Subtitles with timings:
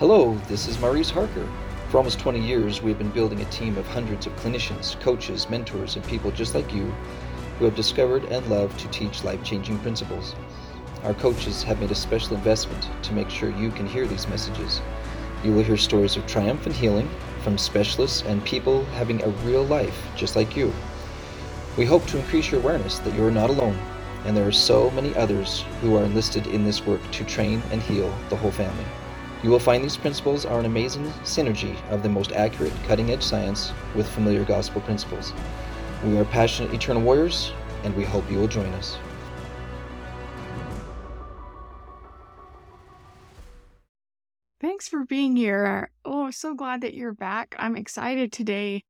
[0.00, 1.48] Hello, this is Maurice Harker.
[1.88, 5.48] For almost 20 years, we have been building a team of hundreds of clinicians, coaches,
[5.48, 6.92] mentors, and people just like you
[7.58, 10.34] who have discovered and love to teach life changing principles.
[11.04, 14.82] Our coaches have made a special investment to make sure you can hear these messages.
[15.44, 17.08] You will hear stories of triumph and healing
[17.42, 20.72] from specialists and people having a real life just like you.
[21.76, 23.78] We hope to increase your awareness that you are not alone,
[24.24, 27.80] and there are so many others who are enlisted in this work to train and
[27.80, 28.86] heal the whole family.
[29.44, 33.22] You will find these principles are an amazing synergy of the most accurate, cutting edge
[33.22, 35.34] science with familiar gospel principles.
[36.02, 37.52] We are passionate eternal warriors,
[37.82, 38.96] and we hope you will join us.
[44.62, 45.90] Thanks for being here.
[46.06, 47.54] Oh, so glad that you're back.
[47.58, 48.82] I'm excited today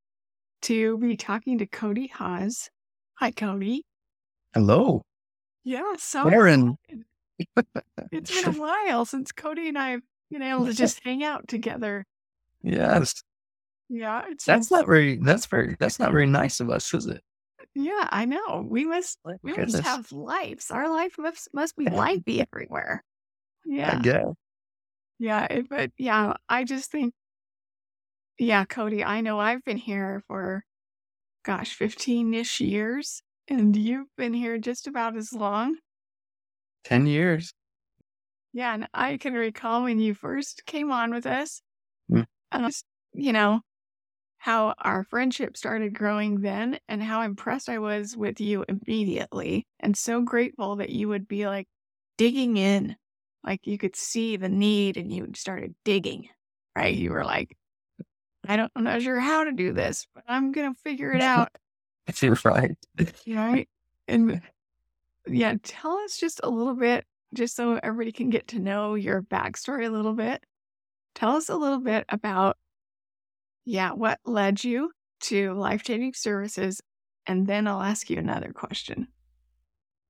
[0.63, 2.71] to be talking to Cody Haas.
[3.15, 3.83] Hi, Cody.
[4.55, 5.03] Hello.
[5.65, 6.79] Yeah, so Aaron.
[8.13, 10.03] it's been a while since Cody and I have
[10.43, 12.05] able to just hang out together.
[12.63, 13.23] Yes.
[13.89, 17.23] Yeah, it's That's not very that's very that's not very nice of us, is it?
[17.75, 18.67] yeah, I know.
[18.69, 20.71] We must My we must have lives.
[20.71, 23.03] Our life must must be lively everywhere.
[23.67, 23.99] I Yeah.
[24.01, 24.27] guess.
[25.19, 27.13] Yeah, it- but yeah, I just think
[28.39, 30.65] yeah, Cody, I know I've been here for
[31.45, 35.77] gosh, 15-ish years and you've been here just about as long.
[36.85, 37.53] Ten years.
[38.55, 41.63] Yeah, and I can recall when you first came on with us,
[42.11, 42.27] Mm.
[42.53, 43.63] and just, you know,
[44.39, 49.97] how our friendship started growing then and how impressed I was with you immediately and
[49.97, 51.69] so grateful that you would be like
[52.19, 52.97] digging in.
[53.45, 56.31] Like you could see the need and you started digging,
[56.77, 56.95] right?
[56.95, 57.57] You were like,
[58.49, 61.51] I don't know sure how to do this, but I'm going to figure it out.
[63.25, 63.51] You're right.
[63.53, 63.69] Right.
[64.09, 64.43] And
[65.29, 69.23] yeah, tell us just a little bit, just so everybody can get to know your
[69.23, 70.45] backstory a little bit.
[71.15, 72.57] Tell us a little bit about,
[73.65, 74.91] yeah, what led you
[75.21, 76.81] to life changing services.
[77.27, 79.09] And then I'll ask you another question.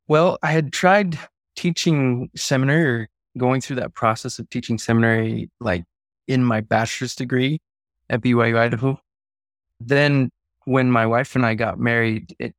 [0.08, 1.18] Well, I had tried
[1.56, 3.08] teaching seminary or
[3.38, 5.84] going through that process of teaching seminary like
[6.26, 7.60] in my bachelor's degree
[8.10, 8.98] at BYU Idaho.
[9.80, 10.30] Then
[10.64, 12.54] when my wife and I got married, it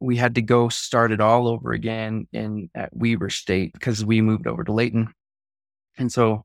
[0.00, 4.22] we had to go start it all over again in at Weber State because we
[4.22, 5.12] moved over to Layton.
[5.98, 6.44] And so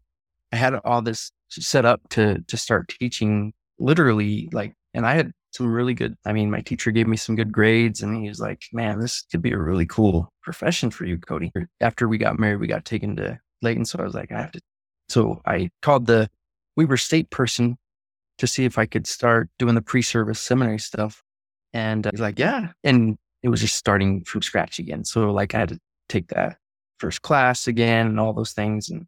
[0.51, 5.31] I had all this set up to to start teaching literally like and I had
[5.51, 8.39] some really good I mean my teacher gave me some good grades and he was
[8.39, 11.51] like, "Man, this could be a really cool profession for you, Cody."
[11.81, 14.51] After we got married, we got taken to Layton, so I was like, "I have
[14.51, 14.61] to."
[15.09, 16.29] So I called the
[16.75, 17.77] Weber State person
[18.39, 21.23] to see if I could start doing the pre-service seminary stuff.
[21.73, 25.05] And he's like, "Yeah." And it was just starting from scratch again.
[25.05, 25.79] So like I had to
[26.09, 26.57] take that
[26.97, 29.05] first class again and all those things and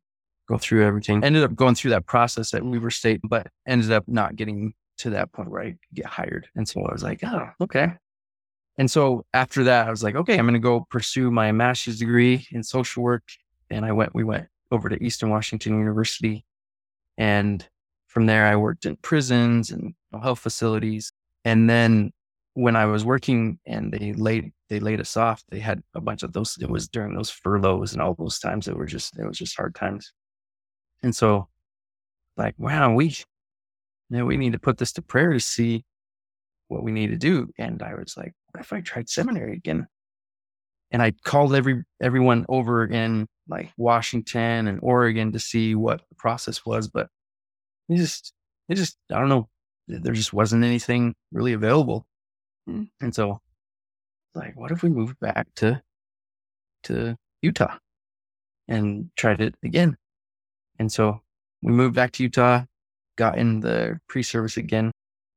[0.47, 1.23] go through everything.
[1.23, 5.09] Ended up going through that process at Weber State, but ended up not getting to
[5.09, 6.47] that point where I get hired.
[6.55, 7.93] And so I was like, oh, okay.
[8.77, 11.97] And so after that, I was like, okay, I'm going to go pursue my master's
[11.97, 13.23] degree in social work.
[13.71, 16.45] And I went, we went over to Eastern Washington University.
[17.17, 17.67] And
[18.05, 21.11] from there, I worked in prisons and health facilities.
[21.43, 22.11] And then
[22.57, 26.23] when I was working and they laid, they laid us off, they had a bunch
[26.23, 29.27] of those, it was during those furloughs and all those times that were just, it
[29.27, 30.11] was just hard times.
[31.03, 31.49] And so
[32.35, 33.15] like, wow, we,
[34.09, 35.85] you we need to put this to prayer to see
[36.67, 37.53] what we need to do.
[37.59, 39.85] And I was like, what if I tried seminary again?
[40.89, 46.15] And I called every everyone over in like Washington and Oregon to see what the
[46.15, 47.07] process was, but
[47.87, 48.33] it just
[48.67, 49.47] it just I don't know.
[49.87, 52.07] There just wasn't anything really available.
[52.67, 52.89] Mm.
[53.01, 53.41] And so
[54.35, 55.81] like, what if we moved back to
[56.83, 57.77] to Utah
[58.67, 59.97] and tried it again?
[60.79, 61.21] And so
[61.61, 62.65] we moved back to Utah,
[63.15, 64.91] got in the pre-service again,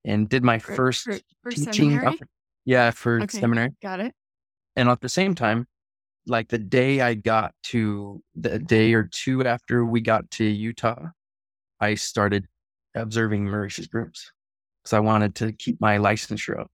[0.05, 1.91] and did my For, first for, for teaching.
[1.93, 2.21] seminary?
[2.67, 3.41] Yeah, for Okay.
[3.41, 3.71] seminary.
[3.83, 4.15] Got it.
[4.77, 5.67] And at the same time,
[6.27, 11.09] like the day I got to the day or two after we got to Utah,
[11.81, 12.47] I started
[12.95, 14.31] observing Maurice's groups
[14.83, 16.71] because I wanted to keep my licensure up.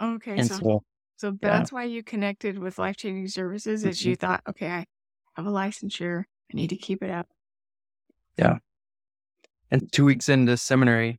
[0.00, 0.38] Okay.
[0.38, 0.82] And So, so,
[1.16, 1.36] so yeah.
[1.40, 4.10] that's why you connected with life changing services is mm-hmm.
[4.10, 4.84] you thought, okay, I
[5.34, 6.24] have a licensure.
[6.52, 7.28] I need to keep it up.
[8.36, 8.58] Yeah.
[9.70, 11.18] And two weeks into seminary,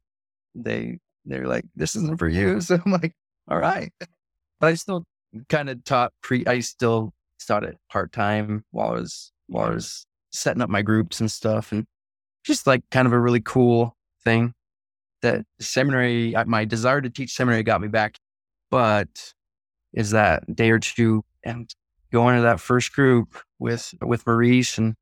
[0.55, 3.13] they they're like, "This isn't for you." So I'm like,
[3.49, 4.09] "All right," but
[4.61, 5.03] I still
[5.49, 6.45] kind of taught pre.
[6.45, 7.13] I still
[7.45, 11.29] taught it part time while I was while I was setting up my groups and
[11.29, 11.85] stuff, and
[12.45, 14.53] just like kind of a really cool thing
[15.21, 16.33] that seminary.
[16.45, 18.17] My desire to teach seminary got me back,
[18.69, 19.33] but
[19.93, 21.73] is that day or two and
[22.11, 24.95] going to that first group with with Maurice and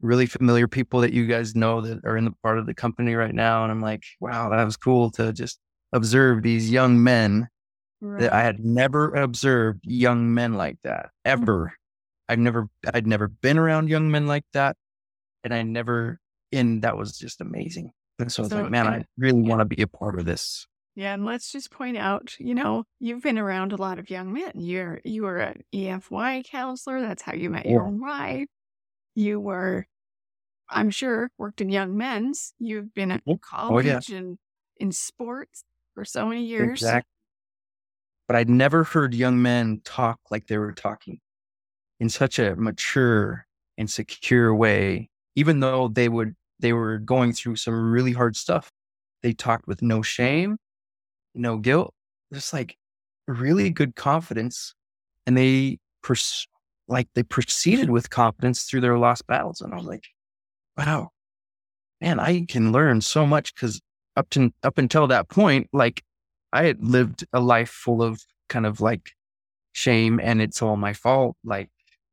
[0.00, 3.14] really familiar people that you guys know that are in the part of the company
[3.14, 3.62] right now.
[3.62, 5.58] And I'm like, wow, that was cool to just
[5.92, 7.48] observe these young men
[8.00, 8.20] right.
[8.20, 11.42] that I had never observed young men like that mm-hmm.
[11.42, 11.72] ever.
[12.28, 14.76] I've never, I'd never been around young men like that.
[15.42, 16.20] And I never,
[16.52, 17.90] and that was just amazing.
[18.18, 19.48] And so, so I was like, man, I really yeah.
[19.48, 20.66] want to be a part of this.
[20.96, 24.32] Yeah, and let's just point out, you know, you've been around a lot of young
[24.32, 24.52] men.
[24.54, 27.00] You're you were an EFY counselor.
[27.00, 28.46] That's how you met your wife.
[29.16, 29.86] You were,
[30.68, 32.54] I'm sure, worked in young men's.
[32.60, 34.16] You've been at college oh, yeah.
[34.16, 34.38] and
[34.76, 35.64] in sports
[35.94, 36.82] for so many years.
[36.82, 37.10] Exactly.
[38.28, 41.18] But I'd never heard young men talk like they were talking
[41.98, 43.46] in such a mature
[43.76, 48.70] and secure way, even though they would they were going through some really hard stuff.
[49.24, 50.56] They talked with no shame
[51.34, 51.94] no guilt,
[52.32, 52.76] just like
[53.26, 54.74] really good confidence.
[55.26, 56.48] And they pers-
[56.88, 59.60] like they proceeded with confidence through their lost battles.
[59.60, 60.04] And I was like,
[60.76, 61.10] wow,
[62.00, 63.80] man, I can learn so much because
[64.16, 66.02] up to up until that point, like
[66.52, 69.10] I had lived a life full of kind of like
[69.72, 71.36] shame and it's all my fault.
[71.44, 71.70] Like,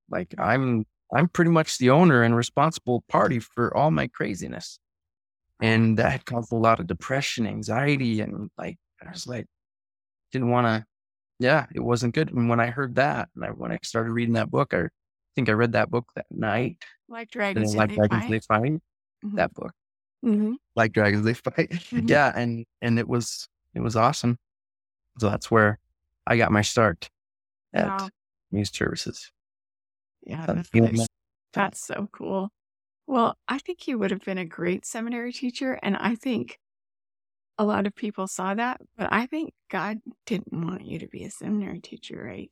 [0.09, 4.79] like I'm I'm pretty much the owner and responsible party for all my craziness.
[5.62, 8.77] And that caused a lot of depression, anxiety, and like
[9.07, 9.45] I was like,
[10.31, 10.86] didn't want to,
[11.39, 12.31] yeah, it wasn't good.
[12.31, 14.88] And when I heard that, and I, when I started reading that book, I
[15.36, 16.77] think I read that book that night.
[17.09, 18.74] Like Dragons, like Dragons, they fight.
[19.24, 19.36] Mm-hmm.
[19.36, 19.74] That book,
[20.25, 20.53] mm-hmm.
[20.75, 21.71] like Dragons, they fight.
[21.71, 22.07] Mm-hmm.
[22.07, 24.38] Yeah, and and it was it was awesome.
[25.19, 25.80] So that's where
[26.25, 27.09] I got my start
[27.74, 28.09] at wow.
[28.51, 29.31] Muse Services.
[30.24, 31.07] Yeah, that's, nice.
[31.54, 32.50] that's so cool.
[33.07, 36.59] Well, I think you would have been a great seminary teacher, and I think
[37.61, 41.23] a lot of people saw that, but I think God didn't want you to be
[41.23, 42.51] a seminary teacher, right?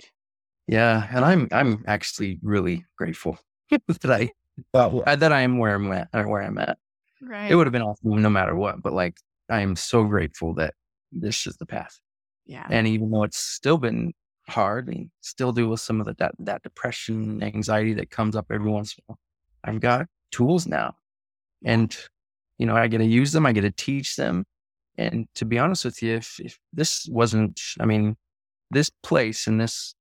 [0.67, 3.39] Yeah, and I'm I'm actually really grateful
[3.71, 4.29] that I
[4.75, 6.77] uh, that I am where I'm at or where I'm at.
[7.23, 7.49] Right.
[7.49, 9.17] It would have been awesome no matter what, but like
[9.49, 10.75] I am so grateful that
[11.11, 11.99] this is the path.
[12.45, 12.67] Yeah.
[12.69, 14.13] And even though it's still been
[14.47, 18.45] hard and still deal with some of the, that that depression, anxiety that comes up
[18.51, 19.19] every once in a while,
[19.63, 20.97] I've got tools now,
[21.65, 21.97] and
[22.59, 23.47] you know I get to use them.
[23.47, 24.45] I get to teach them,
[24.99, 28.17] and to be honest with you, if, if this wasn't, I mean,
[28.69, 29.95] this place and this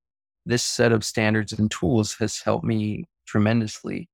[0.45, 4.09] this set of standards and tools has helped me tremendously.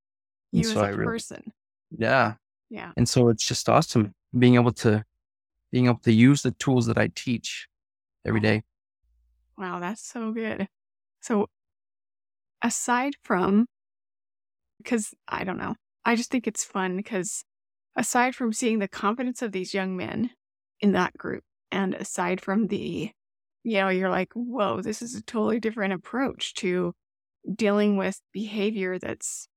[0.53, 1.53] You and so as a I really, person.
[1.97, 2.35] Yeah.
[2.69, 2.93] Yeah.
[2.97, 5.05] And so it's just awesome being able to
[5.73, 7.67] being able to use the tools that I teach
[8.27, 8.63] every day.
[9.57, 10.69] Wow, that's so good.
[11.23, 11.49] So
[12.61, 13.67] aside from
[14.79, 17.45] because I don't know, I just think it's fun because
[17.97, 20.31] aside from seeing the confidence of these young men
[20.85, 21.43] in that group.
[21.73, 23.11] And aside from the,
[23.63, 26.93] you know, you're like, whoa, this is a totally different approach to
[27.53, 29.49] dealing with behavior that's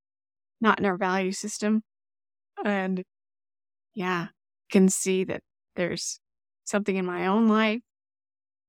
[0.61, 1.83] not in our value system.
[2.63, 3.03] And
[3.93, 4.27] yeah,
[4.71, 5.41] can see that
[5.75, 6.21] there's
[6.63, 7.81] something in my own life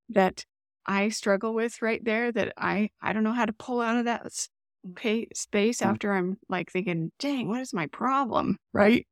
[0.08, 0.44] that
[0.84, 4.06] I struggle with right there that I I don't know how to pull out of
[4.06, 5.86] that space mm.
[5.86, 8.56] after I'm like thinking, dang, what is my problem?
[8.72, 9.06] Right.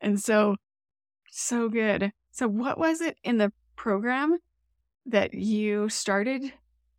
[0.00, 0.56] And so,
[1.30, 2.10] so good.
[2.34, 4.38] So, what was it in the program
[5.06, 6.52] that you started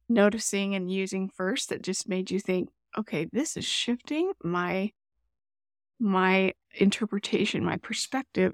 [0.08, 4.94] noticing and using first that just made you think, okay, this is shifting my
[6.00, 8.54] my interpretation, my perspective,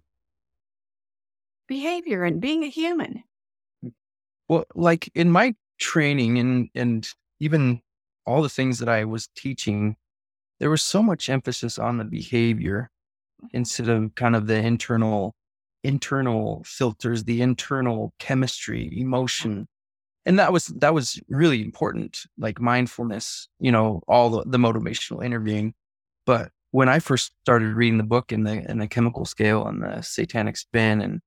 [1.68, 3.26] behavior, and being a human?
[4.48, 7.08] Well, like in my training and and
[7.40, 7.82] even
[8.26, 9.98] all the things that I was teaching,
[10.60, 12.90] there was so much emphasis on the behavior
[13.40, 13.56] mm-hmm.
[13.56, 15.36] instead of kind of the internal
[15.84, 19.68] internal filters, the internal chemistry, emotion.
[20.26, 25.26] And that was that was really important, like mindfulness, you know, all the, the motivational
[25.26, 25.74] interviewing.
[26.26, 29.82] But when I first started reading the book in the in the chemical scale and
[29.82, 31.22] the satanic spin and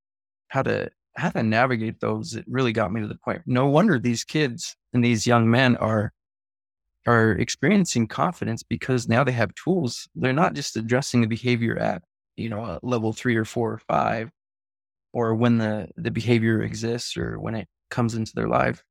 [0.49, 3.43] how to how to navigate those, it really got me to the point.
[3.47, 6.13] No wonder these kids and these young men are
[7.07, 10.09] are experiencing confidence because now they have tools.
[10.15, 12.03] They're not just addressing the behavior at,
[12.37, 14.31] you know, level three or four or five
[15.15, 18.83] or when the, the behavior exists or when it comes into their life,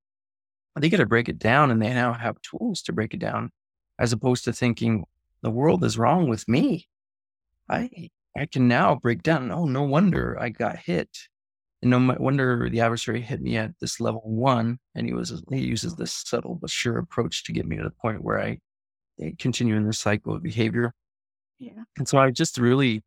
[0.80, 3.52] they get to break it down and they now have tools to break it down
[4.00, 5.04] as opposed to thinking
[5.42, 6.88] the world is wrong with me.
[7.70, 9.52] I, I can now break down.
[9.52, 11.10] Oh, no wonder I got hit.
[11.82, 14.80] And no wonder the adversary hit me at this level one.
[14.96, 17.90] And he was, he uses this subtle but sure approach to get me to the
[17.90, 18.60] point where I,
[19.22, 20.94] I continue in this cycle of behavior.
[21.60, 21.84] Yeah.
[21.98, 23.04] And so I just really,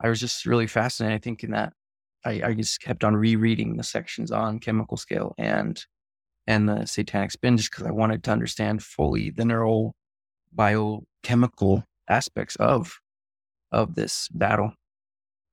[0.00, 1.72] I was just really fascinated, I think, in that
[2.24, 5.84] I, I just kept on rereading the sections on chemical scale and
[6.46, 9.94] and the satanic spin just because I wanted to understand fully the neural
[10.52, 12.98] biochemical aspects of
[13.70, 14.72] of this battle.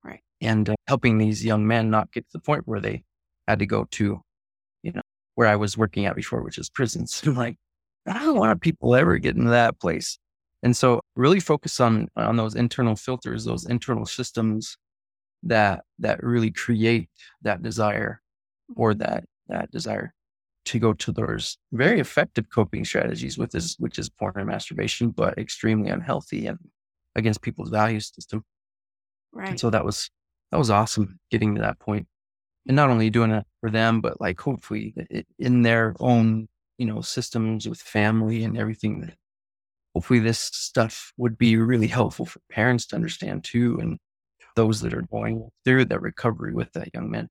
[0.04, 0.20] Right.
[0.40, 3.04] And uh, helping these young men not get to the point where they
[3.48, 4.20] had to go to,
[4.82, 5.02] you know,
[5.36, 7.22] where I was working at before, which is prisons.
[7.24, 7.56] I'm like,
[8.06, 10.18] I don't want people ever get into that place.
[10.62, 14.76] And so really focus on on those internal filters, those internal systems
[15.42, 17.08] that that really create
[17.42, 18.20] that desire
[18.76, 19.02] or mm-hmm.
[19.02, 20.14] that that desire
[20.66, 25.10] to go to those very effective coping strategies with this, which is porn and masturbation,
[25.10, 26.58] but extremely unhealthy and
[27.16, 28.44] against people's value system.
[29.32, 29.48] Right.
[29.48, 30.10] And so that was
[30.50, 32.06] that was awesome getting to that point,
[32.66, 34.94] and not only doing it for them, but like hopefully
[35.38, 39.00] in their own you know systems with family and everything.
[39.00, 39.14] That
[39.94, 43.98] hopefully this stuff would be really helpful for parents to understand too, and
[44.60, 47.30] those that are going through that recovery with that young man.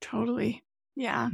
[0.00, 0.64] Totally.
[0.96, 1.28] Yeah.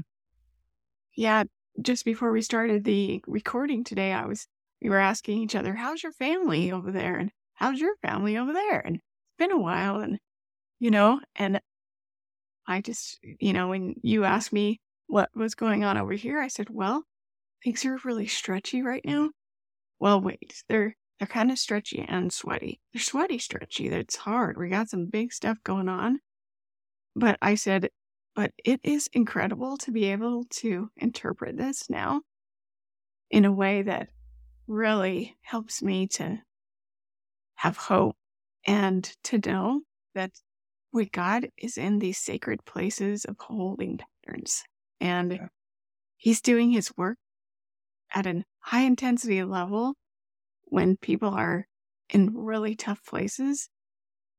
[1.15, 1.45] Yeah.
[1.81, 4.49] Just before we started the recording today, I was,
[4.83, 7.15] we were asking each other, how's your family over there?
[7.15, 8.81] And how's your family over there?
[8.81, 9.05] And it's
[9.39, 10.01] been a while.
[10.01, 10.19] And,
[10.81, 11.61] you know, and
[12.67, 16.49] I just, you know, when you asked me what was going on over here, I
[16.49, 17.05] said, well,
[17.63, 19.27] things are really stretchy right mm-hmm.
[19.27, 19.31] now.
[20.01, 22.81] Well, wait, they're, they're kind of stretchy and sweaty.
[22.95, 23.91] They're sweaty, stretchy.
[23.91, 24.57] That's hard.
[24.57, 26.19] We got some big stuff going on.
[27.15, 27.91] But I said,
[28.35, 32.23] but it is incredible to be able to interpret this now
[33.31, 34.09] in a way that
[34.67, 36.39] really helps me to
[37.57, 38.17] have hope
[38.67, 39.83] and to know
[40.15, 40.31] that
[40.91, 44.65] with God is in these sacred places of holding patterns.
[45.03, 45.49] And yeah.
[46.17, 47.19] he's doing his work
[48.15, 49.95] at a high intensity level
[50.71, 51.67] when people are
[52.09, 53.69] in really tough places,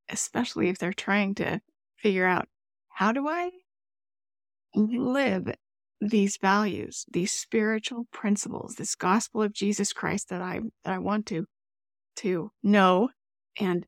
[0.10, 1.62] especially if they're trying to
[1.98, 2.48] figure out
[2.90, 3.52] how do I
[4.76, 5.54] live
[6.00, 11.28] these values, these spiritual principles, this gospel of Jesus Christ that I that I want
[11.28, 11.46] to
[12.18, 13.10] to know
[13.60, 13.86] and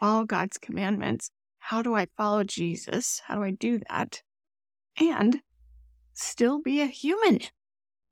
[0.00, 1.30] follow God's commandments.
[1.58, 3.20] How do I follow Jesus?
[3.26, 4.22] How do I do that?
[4.98, 5.40] And
[6.14, 7.40] still be a human,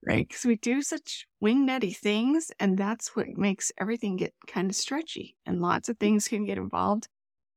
[0.07, 0.27] right?
[0.29, 5.37] Because we do such wingnutty things, and that's what makes everything get kind of stretchy.
[5.47, 7.09] And lots of things can get involved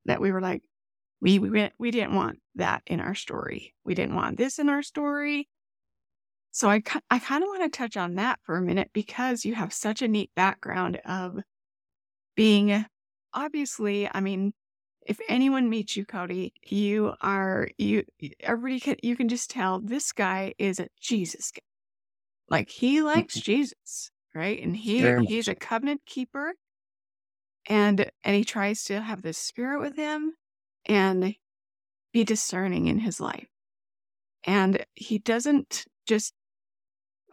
[0.06, 0.64] that we were like,
[1.22, 3.74] we we we didn't want that in our story.
[3.86, 5.48] We didn't want this in our story.
[6.52, 9.56] So I I kind of want to touch on that for a minute because you
[9.56, 11.40] have such a neat background of
[12.36, 12.86] being
[13.34, 14.54] obviously, I mean,
[15.06, 18.04] if anyone meets you, Cody, you are you
[18.42, 21.62] everybody can you can just tell this guy is a Jesus guy.
[22.54, 23.52] Like he likes mm-hmm.
[23.52, 24.62] Jesus, right?
[24.62, 26.54] And he he's a covenant keeper
[27.68, 30.34] and and he tries to have the spirit with him
[30.86, 31.34] and
[32.14, 33.48] be discerning in his life.
[34.44, 36.36] And he doesn't just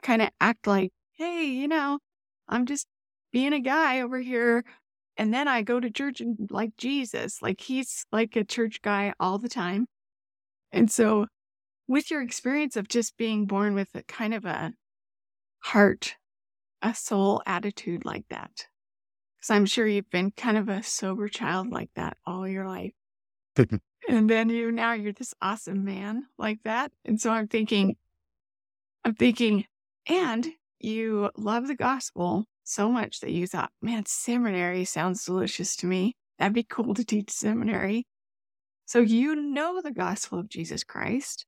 [0.03, 1.99] kind of act like, hey, you know,
[2.49, 2.87] I'm just
[3.31, 4.65] being a guy over here.
[5.19, 7.43] And then I go to church and like Jesus.
[7.43, 9.87] Like he's like a church guy all the time.
[10.73, 11.27] And so,
[11.87, 14.73] with your experience of just being born with a kind of a
[15.61, 16.17] heart,
[16.83, 18.67] a soul attitude like that,
[19.37, 22.93] because I'm sure you've been kind of a sober child like that all your life
[24.09, 26.93] and then you now you're this awesome man like that.
[27.05, 27.97] And so I'm thinking,
[29.05, 29.67] I'm thinking,
[30.09, 30.49] and
[30.79, 36.17] you love the gospel so much that you thought, man, seminary sounds delicious to me.
[36.39, 38.07] That'd be cool to teach seminary.
[38.87, 41.47] So you know the gospel of Jesus Christ.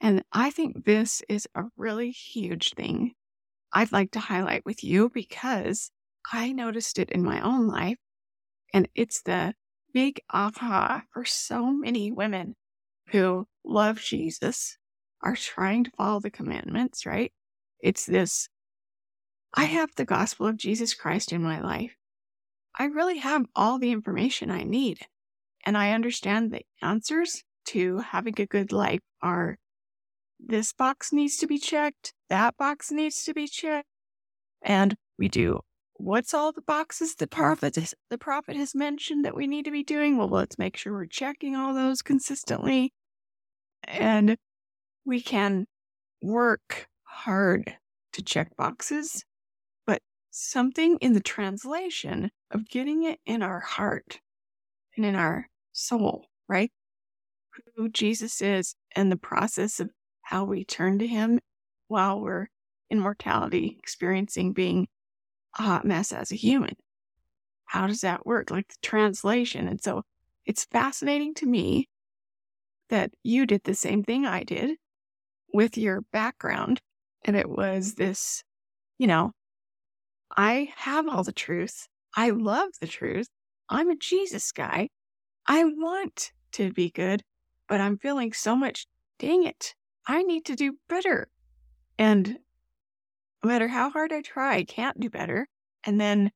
[0.00, 3.12] And I think this is a really huge thing
[3.76, 5.90] I'd like to highlight with you because
[6.32, 7.98] I noticed it in my own life.
[8.72, 9.52] And it's the
[9.92, 12.54] big aha for so many women
[13.10, 14.78] who love Jesus,
[15.22, 17.32] are trying to follow the commandments, right?
[17.80, 18.48] It's this
[19.52, 21.96] I have the gospel of Jesus Christ in my life.
[22.78, 25.00] I really have all the information I need.
[25.66, 29.58] And I understand the answers to having a good life are
[30.46, 33.88] this box needs to be checked, that box needs to be checked.
[34.62, 35.60] And we do
[35.98, 39.70] what's all the boxes the prophet is, the prophet has mentioned that we need to
[39.70, 40.16] be doing?
[40.16, 42.92] Well, let's make sure we're checking all those consistently.
[43.84, 44.36] And
[45.04, 45.66] we can
[46.22, 47.76] work hard
[48.12, 49.24] to check boxes,
[49.86, 50.00] but
[50.30, 54.20] something in the translation of getting it in our heart
[54.96, 56.70] and in our soul, right?
[57.76, 59.90] Who Jesus is and the process of
[60.26, 61.38] how we turn to him
[61.86, 62.48] while we're
[62.90, 64.88] in mortality, experiencing being
[65.56, 66.74] a hot mess as a human.
[67.66, 68.50] How does that work?
[68.50, 69.68] Like the translation.
[69.68, 70.02] And so
[70.44, 71.88] it's fascinating to me
[72.90, 74.78] that you did the same thing I did
[75.54, 76.80] with your background.
[77.24, 78.42] And it was this,
[78.98, 79.30] you know,
[80.36, 81.86] I have all the truth.
[82.16, 83.28] I love the truth.
[83.68, 84.88] I'm a Jesus guy.
[85.46, 87.22] I want to be good,
[87.68, 88.88] but I'm feeling so much,
[89.20, 91.28] dang it, I need to do better.
[91.98, 92.40] And
[93.42, 95.48] no matter how hard I try, I can't do better.
[95.84, 96.32] And then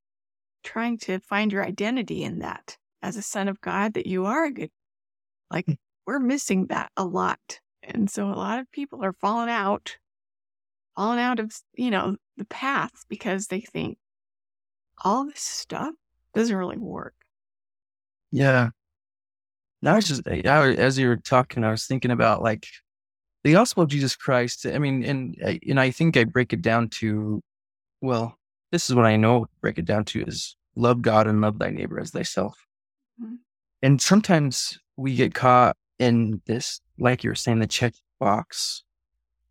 [0.64, 4.46] trying to find your identity in that as a son of God, that you are
[4.46, 4.70] a good,
[5.50, 5.74] like Hmm.
[6.06, 7.60] we're missing that a lot.
[7.82, 9.98] And so a lot of people are falling out,
[10.96, 13.98] falling out of, you know, the path because they think
[15.04, 15.94] all this stuff
[16.32, 17.14] doesn't really work.
[18.32, 18.70] Yeah.
[19.82, 22.66] Now I was just I, I- as you were talking, I was thinking about like
[23.44, 24.66] the gospel of Jesus Christ.
[24.66, 27.42] I mean, and I- and I think I break it down to,
[28.00, 28.38] well,
[28.72, 29.46] this is what I know.
[29.60, 32.66] Break it down to is love God and love thy neighbor as thyself.
[33.20, 33.38] Mhm.
[33.82, 38.84] And sometimes we get caught in this, like you were saying, the check box.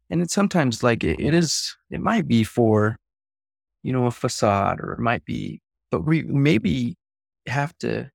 [0.09, 2.97] And it's sometimes like it, it is, it might be for,
[3.83, 6.95] you know, a facade or it might be, but we maybe
[7.47, 8.09] have to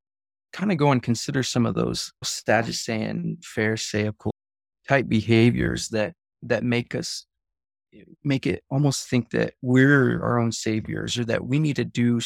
[0.52, 4.33] kind of go and consider some of those Sadducean, Pharisaical
[4.88, 7.26] type behaviors that that make us
[7.94, 11.84] eh, make it almost think that we're our own saviors or that we need to
[11.84, 12.20] do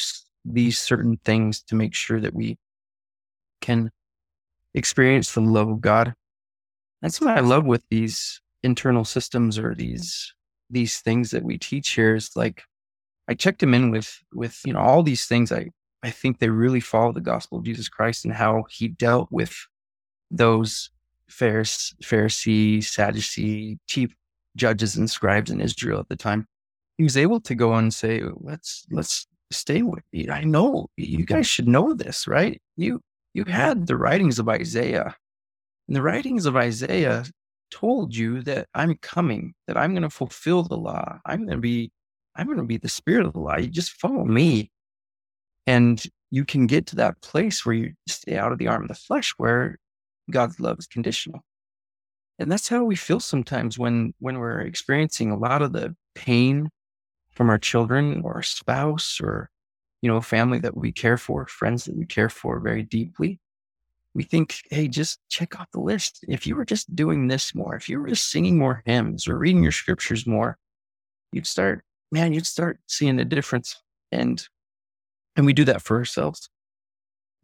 [0.45, 2.59] these certain things to make sure that we
[3.61, 3.91] can
[4.75, 6.15] experience the love of God.
[7.03, 10.35] That's what I love with these internal systems or these
[10.71, 12.63] these things that we teach here is like
[13.29, 15.69] I checked them in with with you know all these things I
[16.03, 19.55] I think they really follow the gospel of Jesus Christ and how he dealt with
[20.31, 20.91] those
[21.31, 24.15] Pharisee, Sadducee, chief
[24.57, 26.47] judges and scribes in Israel at the time.
[26.97, 30.29] He was able to go and say, let's, let's stay with me.
[30.29, 32.61] I know you guys should know this, right?
[32.77, 33.01] You,
[33.35, 35.15] you had the writings of Isaiah
[35.89, 37.25] and the writings of Isaiah
[37.71, 41.19] told you that I'm coming, that I'm going to fulfill the law.
[41.25, 41.91] I'm going to be,
[42.37, 43.57] I'm going to be the spirit of the law.
[43.57, 44.71] You just follow me.
[45.67, 48.89] And you can get to that place where you stay out of the arm of
[48.89, 49.79] the flesh, where
[50.31, 51.41] God's love is conditional.
[52.39, 56.71] And that's how we feel sometimes when when we're experiencing a lot of the pain
[57.31, 59.51] from our children or our spouse or
[60.01, 63.41] you know, family that we care for, friends that we care for very deeply.
[64.15, 66.25] We think, hey, just check off the list.
[66.29, 69.39] If you were just doing this more, if you were just singing more hymns or
[69.39, 70.59] reading your scriptures more,
[71.33, 73.77] you'd start, man, you'd start seeing a difference.
[74.11, 74.47] And
[75.37, 76.49] and we do that for ourselves.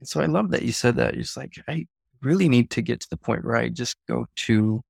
[0.00, 1.14] And so I love that you said that.
[1.14, 1.86] It's like, I
[2.24, 4.82] really need to get to the point where I just go to,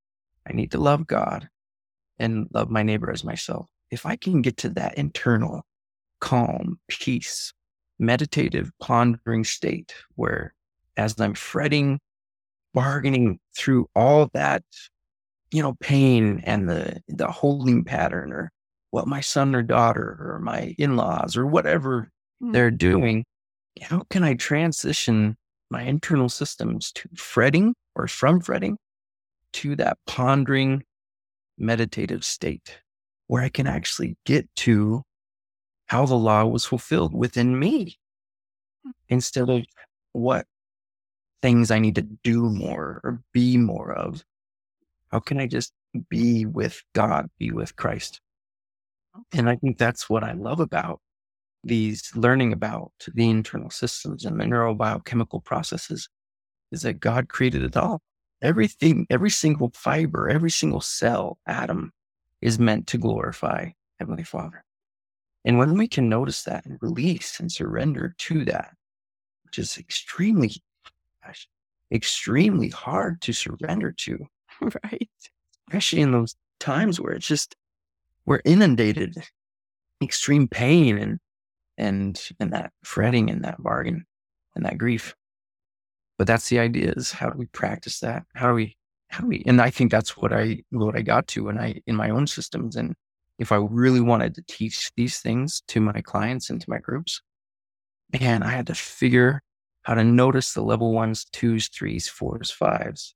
[0.49, 1.49] I need to love God
[2.19, 3.69] and love my neighbor as myself.
[3.91, 5.63] If I can get to that internal
[6.21, 7.53] calm, peace,
[7.99, 10.55] meditative, pondering state where
[10.97, 12.01] as I'm fretting,
[12.73, 14.63] bargaining through all that,
[15.51, 18.51] you know, pain and the, the holding pattern or
[18.91, 22.11] what my son or daughter or my in-laws or whatever
[22.43, 22.53] Mm.
[22.53, 23.25] they're doing,
[23.81, 25.37] how can I transition
[25.71, 28.79] my internal systems to fretting or from fretting
[29.55, 30.83] to that pondering
[31.59, 32.81] meditative state
[33.27, 35.03] where I can actually get to
[35.87, 37.99] how the law was fulfilled within me
[39.09, 39.65] instead of
[40.13, 40.47] what
[41.43, 44.25] things I need to do more or be more of.
[45.11, 45.73] How can I just
[46.09, 48.21] be with God, be with Christ?
[49.33, 51.01] And I think that's what I love about
[51.65, 56.09] these learning about the internal systems and the neurobiochemical processes
[56.73, 58.01] is that God created it all.
[58.43, 61.93] Everything, every single fiber, every single cell, atom
[62.43, 64.65] is meant to glorify Heavenly Father.
[65.45, 68.75] And when we can notice that and release and surrender to that,
[69.45, 70.51] which is extremely,
[71.25, 71.49] gosh,
[71.93, 74.27] extremely hard to surrender to,
[74.61, 75.09] right.
[75.69, 77.57] especially in those times where it's just
[78.27, 79.17] we're inundated,
[80.03, 81.21] extreme pain and
[81.79, 84.05] and and that fretting and that bargain
[84.55, 85.15] and that grief.
[86.19, 88.25] But that's the idea is how do we practice that?
[88.35, 88.77] How do we
[89.09, 91.81] how do we and I think that's what I what I got to when I
[91.87, 92.77] in my own systems.
[92.77, 92.95] And
[93.39, 97.21] if I really wanted to teach these things to my clients and to my groups,
[98.13, 99.43] man, I had to figure
[99.83, 103.15] how to notice the level ones, twos, threes, fours, fives.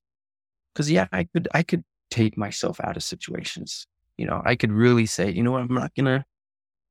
[0.75, 3.87] Cause yeah, I could I could take myself out of situations.
[4.17, 6.25] You know, I could really say, you know what, I'm not gonna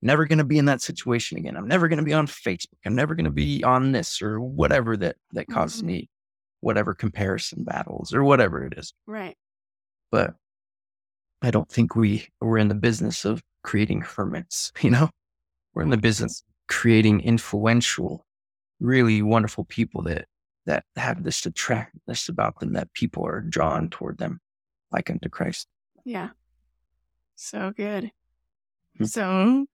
[0.02, 1.58] never gonna be in that situation again.
[1.58, 2.78] I'm never gonna be on Facebook.
[2.86, 5.86] I'm never gonna be on this or whatever that that causes Mhm.
[5.86, 6.10] me
[6.60, 8.94] whatever comparison battles or whatever it is.
[9.06, 9.38] Right.
[10.12, 10.36] But
[11.42, 15.10] I don't think we we're in the business of creating hermits, you know?
[15.74, 18.26] We're in the business of creating influential,
[18.80, 20.28] really wonderful people that
[20.66, 24.42] that have this attractiveness about them that people are drawn toward them
[24.92, 25.68] like unto Christ.
[26.04, 26.30] Yeah.
[27.36, 28.12] So good.
[28.98, 29.06] Hmm.
[29.06, 29.66] So.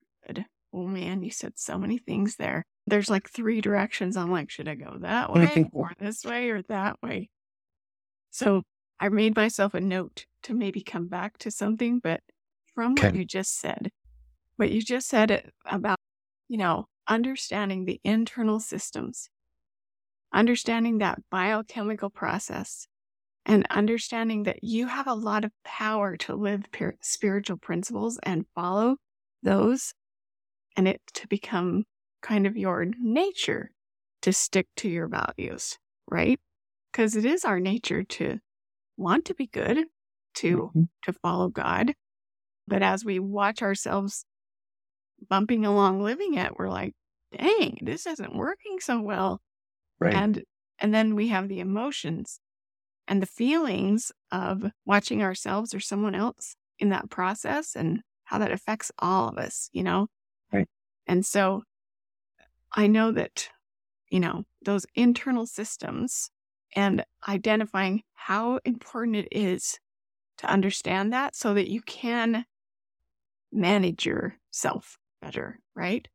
[0.73, 2.65] Oh man, you said so many things there.
[2.85, 4.17] there's like three directions.
[4.17, 5.69] I'm like, should I go that way Mhm.
[5.71, 7.29] or this way or that way?
[8.31, 8.63] So
[8.99, 12.21] I made myself a note to maybe come back to something, but
[12.73, 13.91] from what you just said,
[14.57, 15.99] what you just said about,
[16.49, 19.29] you know, understanding the internal systems,
[20.33, 22.87] understanding that biochemical process,
[23.45, 26.65] and understanding that you have a lot of power to live
[27.01, 28.97] spiritual principles and follow
[29.43, 29.93] those,
[30.75, 31.85] and it to become
[32.21, 33.71] kind of your nature
[34.21, 35.77] to stick to your values,
[36.09, 36.39] right?
[36.91, 38.39] Because it is our nature to
[38.97, 39.87] want to be good,
[40.35, 40.85] to Mhm.
[41.03, 41.95] to follow God.
[42.67, 44.25] But as we watch ourselves
[45.29, 46.93] bumping along living it, we're like,
[47.37, 49.41] dang, this isn't working so well.
[49.99, 50.23] Right.
[50.23, 50.43] And
[50.79, 52.39] and then we have the emotions
[53.07, 58.51] and the feelings of watching ourselves or someone else in that process and how that
[58.51, 60.07] affects all of us, you know?
[61.07, 61.63] And so
[62.71, 63.49] I know that,
[64.09, 66.31] you know, those internal systems
[66.75, 69.79] and identifying how important it is
[70.37, 72.45] to understand that so that you can
[73.51, 76.07] manage yourself better, right?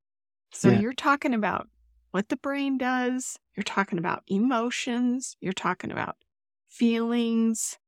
[0.52, 0.80] So Yeah.
[0.80, 1.68] you're talking about
[2.12, 6.16] what the brain does, you're talking about emotions, you're talking about
[6.68, 7.78] feelings,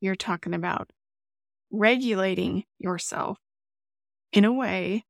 [0.00, 0.92] you're talking about
[1.72, 3.38] regulating yourself
[4.32, 5.04] in a way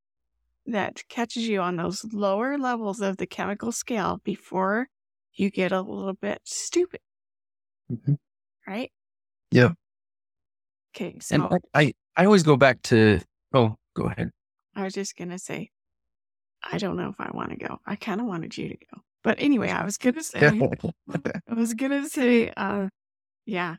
[0.67, 4.89] that catches you on those lower levels of the chemical scale before
[5.35, 7.01] you get a little bit stupid,
[7.91, 8.17] Mhm.
[8.67, 8.93] right?
[9.51, 9.75] Yeah.
[10.95, 13.21] Okay, so And I, I always go back to,
[13.55, 14.31] oh, go ahead.
[14.75, 15.71] I was just gonna say,
[16.63, 17.79] I don't know if I want to go.
[17.87, 20.69] I kind of wanted you to go, but anyway, I was gonna say,
[21.49, 22.89] I was gonna say, uh,
[23.47, 23.77] yeah,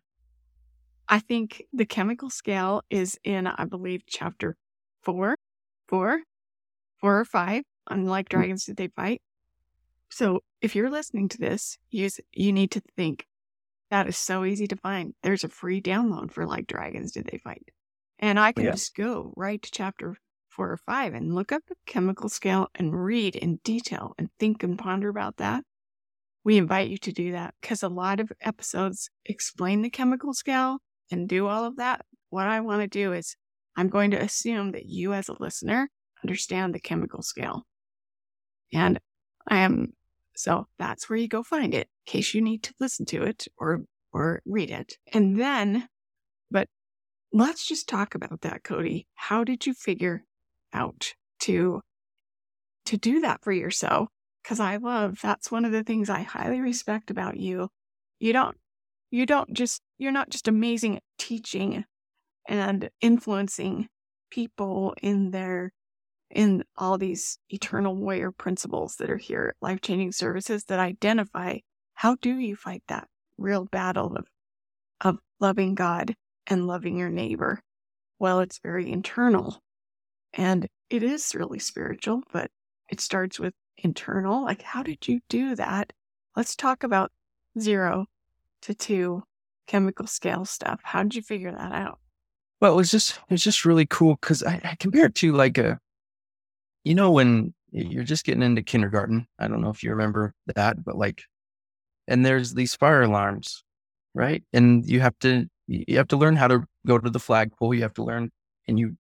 [1.08, 4.56] I think the chemical scale is in, I believe, chapter
[5.02, 5.36] four,
[5.88, 6.22] four,
[7.04, 7.64] four or five.
[7.90, 8.30] Unlike mm.
[8.30, 9.22] dragons, did they fight?
[10.10, 13.28] So if you're listening to this, you s- you need to think
[13.92, 15.14] that is so easy to find.
[15.22, 17.68] There's a free download for like dragons, did they fight?
[18.20, 18.72] And I can Yeah.
[18.72, 20.16] just go right to chapter
[20.48, 24.64] four or five and look up the chemical scale and read in detail and think
[24.64, 25.66] and ponder about that.
[26.46, 30.80] We invite you to do that because a lot of episodes explain the chemical scale
[31.12, 32.06] and do all of that.
[32.30, 33.36] What I want to do is
[33.76, 35.90] I'm going to assume that you as a listener
[36.24, 37.64] understand the chemical scale.
[38.74, 39.00] And
[39.48, 39.94] I am
[40.36, 43.48] so that's where you go find it in case you need to listen to it
[43.58, 43.82] or
[44.12, 44.98] or read it.
[45.12, 45.88] And then
[46.50, 46.68] but
[47.32, 49.08] let's just talk about that, Cody.
[49.16, 50.24] How did you figure
[50.74, 51.82] out to
[52.86, 54.10] to do that for yourself?
[54.42, 57.70] Because I love that's one of the things I highly respect about you.
[58.20, 58.58] You don't
[59.12, 61.86] you don't just you're not just amazing at teaching
[62.48, 63.88] and influencing
[64.32, 65.72] people in their
[66.34, 71.60] in all these eternal warrior principles that are here at life changing services that identify
[71.94, 74.28] how do you fight that real battle of
[75.02, 76.16] of loving God
[76.48, 77.60] and loving your neighbor.
[78.20, 79.62] Well, it's very internal
[80.34, 82.50] and it is really spiritual, but
[82.90, 84.44] it starts with internal.
[84.44, 85.94] Like, how did you do that?
[86.36, 87.12] Let's talk about
[87.60, 88.06] zero
[88.62, 89.24] to two
[89.68, 90.80] chemical scale stuff.
[90.84, 92.00] How did you figure that out?
[92.60, 95.34] Well, it was just, it was just really cool because I, I compare it to
[95.34, 95.80] like a,
[96.84, 99.28] you know, when you're just getting into kindergarten.
[99.40, 101.24] I don't know if you remember that, but like,
[102.08, 103.64] and there's these fire alarms,
[104.14, 104.44] right?
[104.54, 107.74] And you have to, you have to learn how to go to the flagpole.
[107.74, 108.32] You have to learn,
[108.68, 108.98] and you,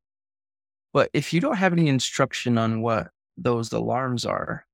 [0.91, 4.65] but if you don't have any instruction on what those alarms are,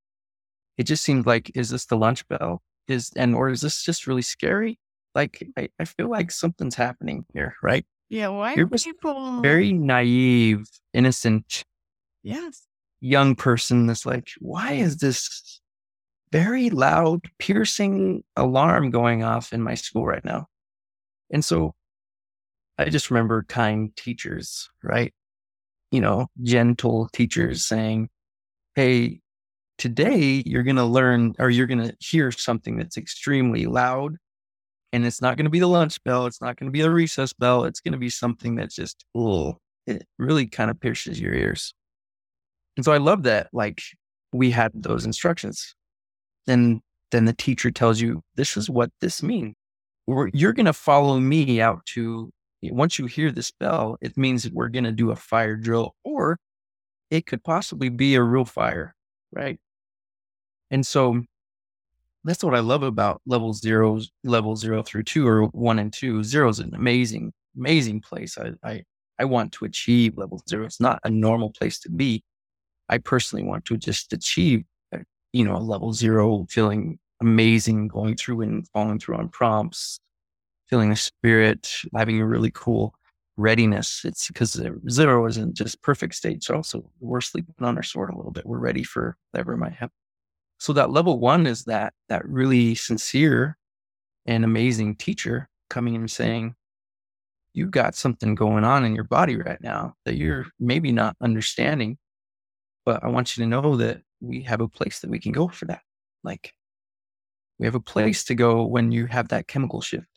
[0.78, 2.62] it just seems like, is this the lunch bell?
[2.88, 4.80] Is, and, or is this just really scary?
[5.14, 7.86] Like, I, I feel like something's happening here, right?
[8.10, 11.64] Yeah, why You're people very naive, innocent
[12.24, 12.69] yes.
[13.02, 15.62] Young person that's like, why is this
[16.32, 20.48] very loud, piercing alarm going off in my school right now?
[21.32, 21.74] And so
[22.78, 25.14] I just remember kind teachers, right?
[25.92, 28.10] You know, gentle teachers saying,
[28.76, 29.20] Hey,
[29.78, 34.18] today you're going to learn or you're going to hear something that's extremely loud.
[34.92, 36.26] And it's not going to be the lunch bell.
[36.26, 37.66] It's not going to be the recess bell.
[37.66, 41.74] It's going to be something that's just, oh, it really kind of pierces your ears.
[42.80, 43.82] And so I love that, like,
[44.32, 45.76] we had those instructions.
[46.48, 46.80] Then,
[47.12, 49.54] then the teacher tells you, this is what this means.
[50.08, 52.32] You're going to follow me out to,
[52.64, 55.94] once you hear this bell, it means that we're going to do a fire drill,
[56.06, 56.38] or
[57.12, 58.96] it could possibly be a real fire,
[59.34, 59.60] right?
[60.72, 61.22] And so
[62.24, 66.24] that's what I love about level zero, level zero through two, or one and two.
[66.24, 68.38] Zero is an amazing, amazing place.
[68.38, 68.84] I, I,
[69.20, 70.64] I want to achieve level zero.
[70.64, 72.24] It's not a normal place to be.
[72.90, 75.00] I personally want to just achieve uh,
[75.32, 80.00] you know, a level zero, feeling amazing, going through and following through on prompts,
[80.68, 82.94] feeling the spirit, having a really cool
[83.38, 84.02] readiness.
[84.04, 86.44] It's because zero isn't just perfect state.
[86.44, 88.46] So also we're sleeping on our sword a little bit.
[88.46, 89.94] We're ready for whatever might happen.
[90.58, 93.58] So that level one is that that really sincere
[94.26, 96.56] and amazing teacher coming and saying,
[97.54, 101.98] you've got something going on in your body right now that you're maybe not understanding,
[102.90, 105.48] but I want you to know that we have a place that we can go
[105.48, 105.82] for that.
[106.24, 106.56] Like
[107.60, 110.08] we have a place to go when you have that chemical shift.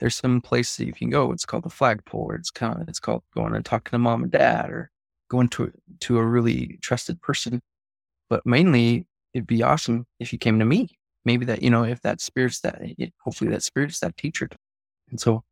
[0.00, 1.30] There's some place that you can go.
[1.30, 4.24] It's called the flagpole, or it's kind of, it's called going and talking to mom
[4.24, 4.90] and dad, or
[5.28, 7.62] going to to a really trusted person.
[8.28, 10.98] But mainly, it'd be awesome if you came to me.
[11.24, 12.82] Maybe that you know, if that spirit's that,
[13.20, 14.48] hopefully that spirit's that teacher.
[15.08, 15.44] And so,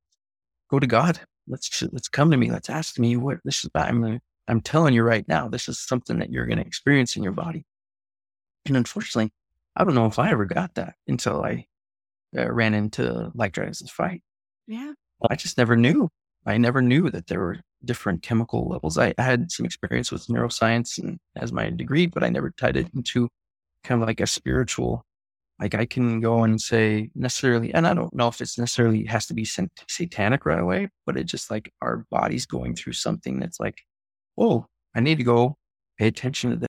[0.69, 1.21] go to God.
[1.47, 2.51] Let's let's come to me.
[2.51, 3.87] Let's ask me what this is about.
[3.87, 7.23] I'm I'm telling you right now, this is something that you're going to experience in
[7.23, 7.65] your body.
[8.67, 9.31] And unfortunately,
[9.77, 11.67] I don't know if I ever got that until I
[12.37, 14.23] uh, ran into Like Drives Fight.
[14.67, 14.95] Yeah.
[15.31, 16.09] I just never knew.
[16.47, 18.99] I never knew that there were different chemical levels.
[18.99, 22.77] I, I had some experience with neuroscience and as my degree, but I never tied
[22.77, 23.29] it into
[23.85, 25.05] kind of like a spiritual.
[25.61, 29.27] Like I can go and say necessarily, and I don't know if it's necessarily has
[29.27, 33.61] to be satanic right away, but it just like our body's going through something that's
[33.61, 33.79] like,
[34.40, 35.59] whoa, I need to go
[35.98, 36.68] pay attention to this,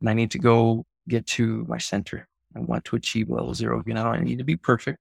[0.00, 2.26] and I need to go get to my center.
[2.56, 3.80] I want to achieve level zero.
[3.86, 4.98] You know, I need to be perfect.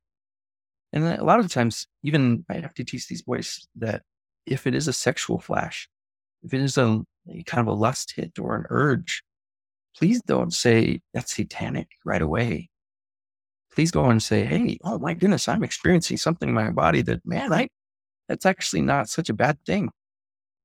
[0.93, 4.03] And a lot of times, even I have to teach these boys that
[4.45, 5.89] if it is a sexual flash,
[6.43, 9.23] if it is a, a kind of a lust hit or an urge,
[9.97, 12.69] please don't say that's satanic right away.
[13.73, 17.25] Please go and say, Hey, oh my goodness, I'm experiencing something in my body that,
[17.25, 17.67] man, I,
[18.27, 19.89] that's actually not such a bad thing.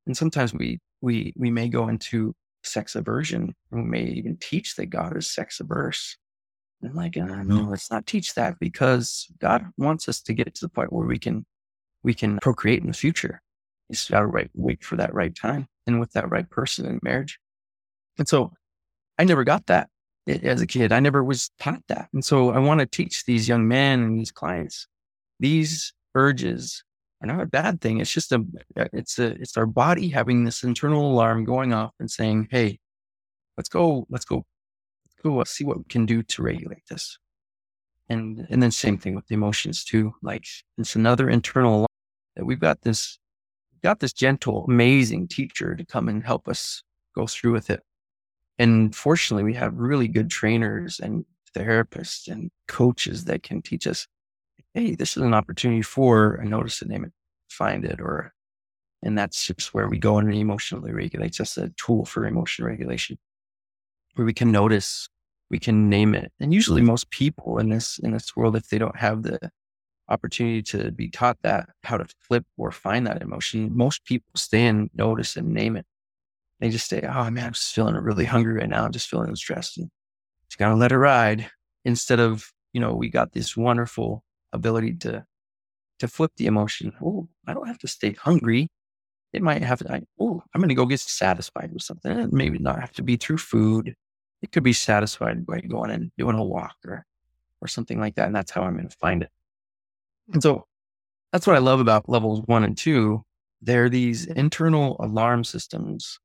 [0.07, 3.55] And sometimes we, we, we may go into sex aversion.
[3.71, 6.17] We may even teach that God is sex averse.
[6.83, 10.65] And like, uh, no, let's not teach that because God wants us to get to
[10.65, 11.47] the point where we can,
[12.03, 13.41] we can procreate in the future.
[13.89, 16.87] You just got to wait, wait for that right time and with that right person
[16.87, 17.39] in marriage.
[18.19, 18.51] And so
[19.17, 19.89] I never got that
[20.27, 20.91] as a kid.
[20.91, 22.09] I never was taught that.
[22.13, 24.89] And so I want to teach these young men and these clients,
[25.39, 26.83] these urges
[27.23, 28.01] are not a bad thing.
[28.01, 28.45] It's just a,
[28.77, 32.79] uh, it's a, it's our body having this internal alarm going off and saying, Hey,
[33.57, 37.19] let's go, let's go, let's go uh, see what we can do to regulate this.
[38.09, 40.13] And, and then same thing with the emotions too.
[40.23, 40.45] Like
[40.79, 41.87] it's another internal alarm
[42.37, 43.19] that we've got this,
[43.73, 46.83] we've got this gentle, amazing teacher to come and help us
[47.15, 47.83] go through with it.
[48.59, 51.25] And fortunately, we have really good trainers and
[51.55, 54.07] therapists and coaches that can teach us,
[54.77, 57.13] hey, this is an opportunity for, I notice it, name it,
[57.49, 58.35] find it, or,
[59.03, 61.29] and that's just where we go and emotionally regulate.
[61.29, 63.17] It's just a tool for emotion regulation
[64.17, 65.09] where we can notice,
[65.51, 66.31] we can name it.
[66.41, 69.51] And usually most people in this, in this world, if they don't have the
[70.11, 74.67] opportunity to be taught that, how to flip or find that emotion, most people stay
[74.67, 75.87] and notice and name it.
[76.61, 78.85] They just say, Oh man, I'm just feeling really hungry right now.
[78.85, 79.89] I'm just feeling stressed and
[80.51, 81.51] just gotta let it ride.
[81.87, 85.25] Instead of, you know, we got this wonderful ability to
[85.99, 86.93] to flip the emotion.
[87.03, 88.69] Oh, I don't have to stay hungry.
[89.33, 92.13] It might have to, oh, I'm going to go get satisfied with something.
[92.13, 93.95] And maybe not have to be through food.
[94.43, 97.05] It could be satisfied by going and doing a walk or,
[97.61, 98.27] or something like that.
[98.27, 99.31] And that's how I'm going to find it.
[100.33, 100.67] And so
[101.33, 103.23] that's what I love about levels one and two.
[103.63, 106.19] They're these internal alarm systems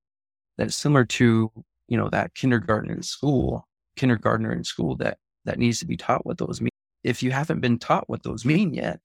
[0.57, 1.51] that's similar to,
[1.87, 6.25] you know, that kindergarten in school, kindergartner in school that, that needs to be taught
[6.25, 6.70] what those mean.
[7.03, 9.01] If you haven't been taught what those mean yet,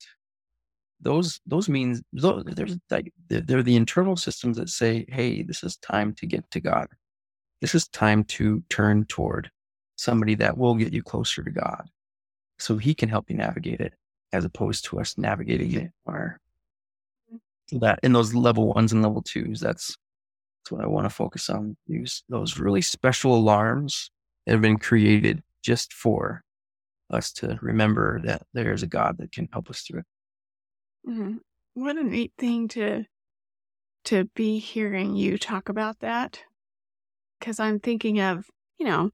[1.00, 5.76] those those means those, there's like they're the internal systems that say, "Hey, this is
[5.76, 6.88] time to get to God.
[7.60, 9.50] This is time to turn toward
[9.96, 11.88] somebody that will get you closer to God,
[12.58, 13.94] so He can help you navigate it,
[14.32, 16.40] as opposed to us navigating it." Or
[17.72, 19.96] that in those level ones and level twos, that's
[20.60, 21.76] that's what I want to focus on.
[21.86, 24.10] Use those really special alarms
[24.44, 26.42] that have been created just for
[27.10, 30.06] us to remember that there is a God that can help us through it.
[31.08, 31.36] Mm-hmm.
[31.74, 33.04] What a neat thing to
[34.06, 36.40] to be hearing you talk about that.
[37.40, 38.46] Cause I'm thinking of,
[38.78, 39.10] you know,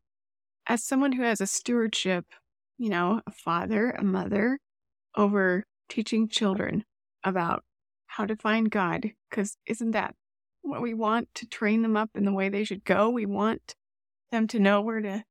[0.67, 2.27] as someone who has a stewardship,
[2.79, 4.59] you know, a father, a mother
[5.17, 6.85] over teaching children
[7.25, 7.65] about
[8.07, 9.13] how to find God.
[9.31, 10.15] Cause isn't that
[10.61, 13.09] what we want to train them up in the way they should go?
[13.09, 13.75] We want
[14.31, 15.25] them to know where to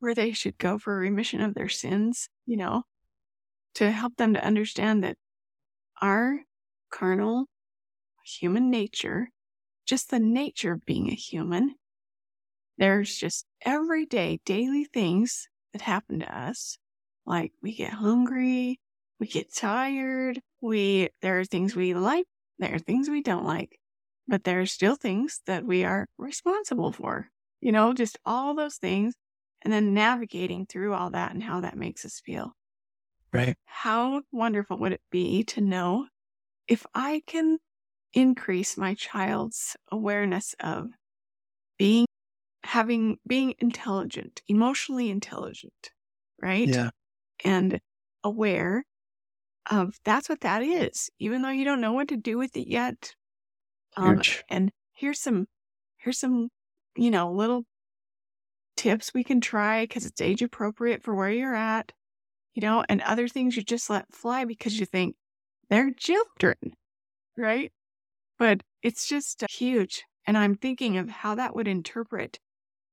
[0.00, 2.82] where they should go for remission of their sins, you know,
[3.74, 5.16] to help them to understand that
[6.00, 6.40] our
[6.90, 7.46] carnal
[8.24, 9.30] human nature,
[9.86, 11.74] just the nature of being a human,
[12.76, 16.78] there's just everyday, daily things that happen to us.
[17.26, 18.80] Like we get hungry,
[19.18, 22.26] we get tired, we there are things we like,
[22.58, 23.78] there are things we don't like,
[24.26, 27.28] but there are still things that we are responsible for.
[27.60, 29.14] You know, just all those things
[29.62, 32.54] and then navigating through all that and how that makes us feel.
[33.32, 33.56] Right.
[33.66, 36.08] How wonderful would it be to know
[36.68, 37.58] if I can
[38.14, 40.90] increase my child's awareness of
[41.78, 42.06] being
[42.64, 45.92] having being intelligent, emotionally intelligent,
[46.42, 46.74] right?
[46.74, 46.90] Yeah.
[47.44, 47.80] And
[48.24, 48.84] aware
[49.70, 52.68] of that's what that is, even though you don't know what to do with it
[52.68, 53.14] yet.
[53.96, 55.46] Um, and here's some
[55.98, 56.50] here's some
[56.96, 57.64] you know little
[58.78, 61.92] tips we can try because it's age appropriate for where you're at,
[62.54, 65.16] you know, and other things you just let fly because you think
[65.68, 66.56] they're children,
[67.36, 67.72] right?
[68.38, 70.04] But it's just uh, huge.
[70.26, 72.38] And I'm thinking of how that would interpret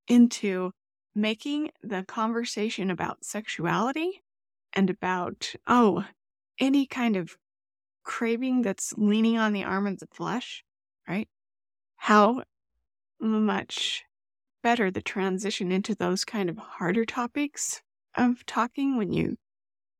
[0.07, 0.71] into
[1.13, 4.23] making the conversation about sexuality
[4.73, 6.03] and about, oh,
[6.59, 7.37] any kind of
[8.03, 10.63] craving that's leaning on the arm of the flesh,
[11.07, 11.29] right?
[11.97, 12.43] How
[13.19, 14.03] much
[14.65, 17.83] better the transition into those kind of harder topics
[18.17, 19.37] of talking when you,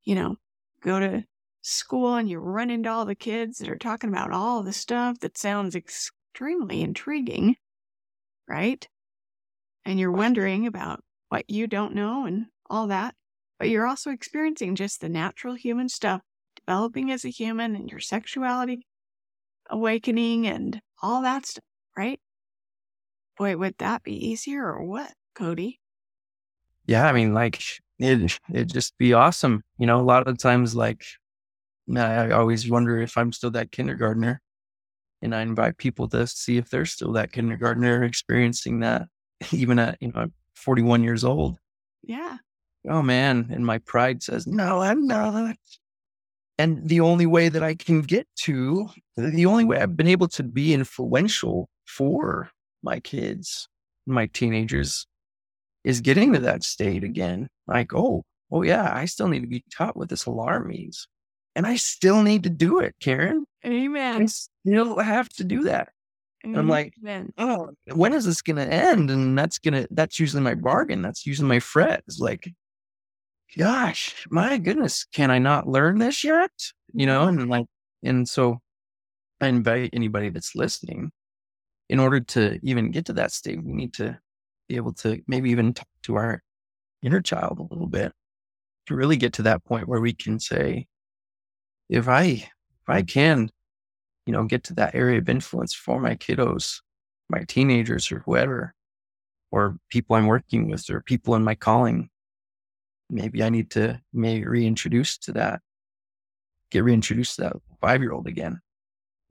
[0.04, 0.38] you know,
[0.82, 1.23] go to
[1.62, 5.19] school and you run into all the kids that are talking about all the stuff
[5.19, 7.56] that sounds extremely intriguing,
[8.47, 8.88] right?
[9.86, 13.13] And you're wondering about what you don't know and all that.
[13.60, 16.21] But you're also experiencing just the natural human stuff,
[16.56, 18.88] developing as a human and your sexuality
[19.69, 21.63] awakening and all that stuff,
[21.95, 22.19] right?
[23.38, 25.80] Boy, would that be easier or what, Cody?
[26.88, 27.08] Yeah.
[27.08, 27.62] I mean, like
[28.00, 29.63] it, it'd just be awesome.
[29.78, 31.06] You know, a lot of times, like,
[31.95, 34.41] I always wonder if I'm still that kindergartner.
[35.21, 39.08] And I invite people to see if they're still that kindergartner experiencing that,
[39.52, 41.58] even at, you know, I'm 41 years old.
[42.04, 42.38] Yeah.
[42.88, 43.48] Oh man.
[43.52, 45.56] And my pride says, no, I'm not.
[46.58, 50.28] And the only way that I can get to, the only way I've been able
[50.30, 52.50] to be influential for
[52.86, 53.67] my kids,
[54.06, 55.06] my teenagers,
[55.84, 57.50] is getting to that state again.
[57.67, 61.08] Like, oh, oh yeah, I still need to be taught what this alarm means.
[61.56, 63.45] And I still need to do it, Karen.
[63.65, 64.21] Amen.
[64.21, 65.89] I still have to do that.
[66.43, 66.93] I'm like,
[67.39, 69.10] oh, when is this going to end?
[69.10, 71.02] And that's going to, that's usually my bargain.
[71.02, 72.04] That's usually my fret.
[72.08, 72.54] It's like,
[73.58, 76.52] gosh, my goodness, can I not learn this yet?
[76.93, 77.39] You know, mm-hmm.
[77.39, 77.65] and like,
[78.04, 78.60] and so
[79.41, 81.12] I invite anybody that's listening,
[81.89, 84.17] in order to even get to that state, we need to
[84.67, 86.41] be able to maybe even talk to our
[87.02, 88.12] inner child a little bit
[88.88, 90.88] to really get to that point where we can say,
[91.89, 93.50] if I, if I can,
[94.26, 96.82] you know, get to that area of influence for my kiddos,
[97.30, 98.74] my teenagers or whoever,
[99.52, 102.10] or people I'm working with or people in my calling,
[103.10, 105.62] maybe I need to maybe reintroduce to that,
[106.71, 108.60] get reintroduced to that five year old again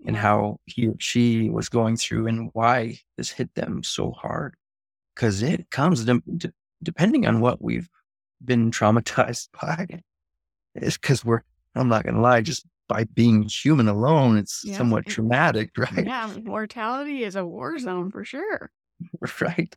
[0.04, 4.54] and how he or she was going through and why this hit them so hard.
[5.16, 7.88] Cause it comes de- de- depending on what we've
[8.44, 10.02] been traumatized by.
[10.74, 11.42] It's because we're,
[11.74, 16.06] I'm not going to lie, just by being human alone, it's Yeah, somewhat traumatic, right?
[16.06, 18.70] Yeah, mortality is a war zone for sure.
[19.40, 19.74] right.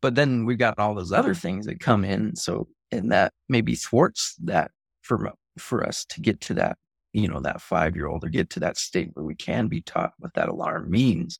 [0.00, 2.34] But then we've got all those other things that come in.
[2.36, 6.76] So, and that maybe thwarts that for, for us to get to that,
[7.12, 9.82] you know, that five year old or get to that state where we can be
[9.82, 11.38] taught what that alarm means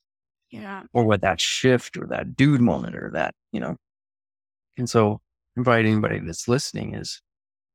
[0.51, 0.83] Yeah.
[0.93, 3.77] or what that shift or that dude moment or that, you know.
[4.77, 5.21] And so
[5.57, 7.21] invite anybody that's listening is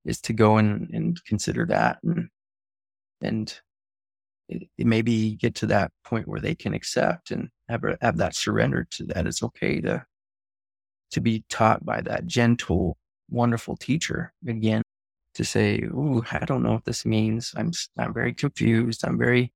[0.05, 2.29] is to go and, and consider that and
[3.21, 3.61] and
[4.49, 8.17] it, it maybe get to that point where they can accept and have a, have
[8.19, 10.05] that surrender to that it's okay to
[11.11, 12.97] to be taught by that gentle,
[13.31, 14.83] wonderful teacher again
[15.39, 17.55] to say, "Ooh, I don't know what this means.
[17.57, 19.05] I'm I'm very confused.
[19.07, 19.53] I'm very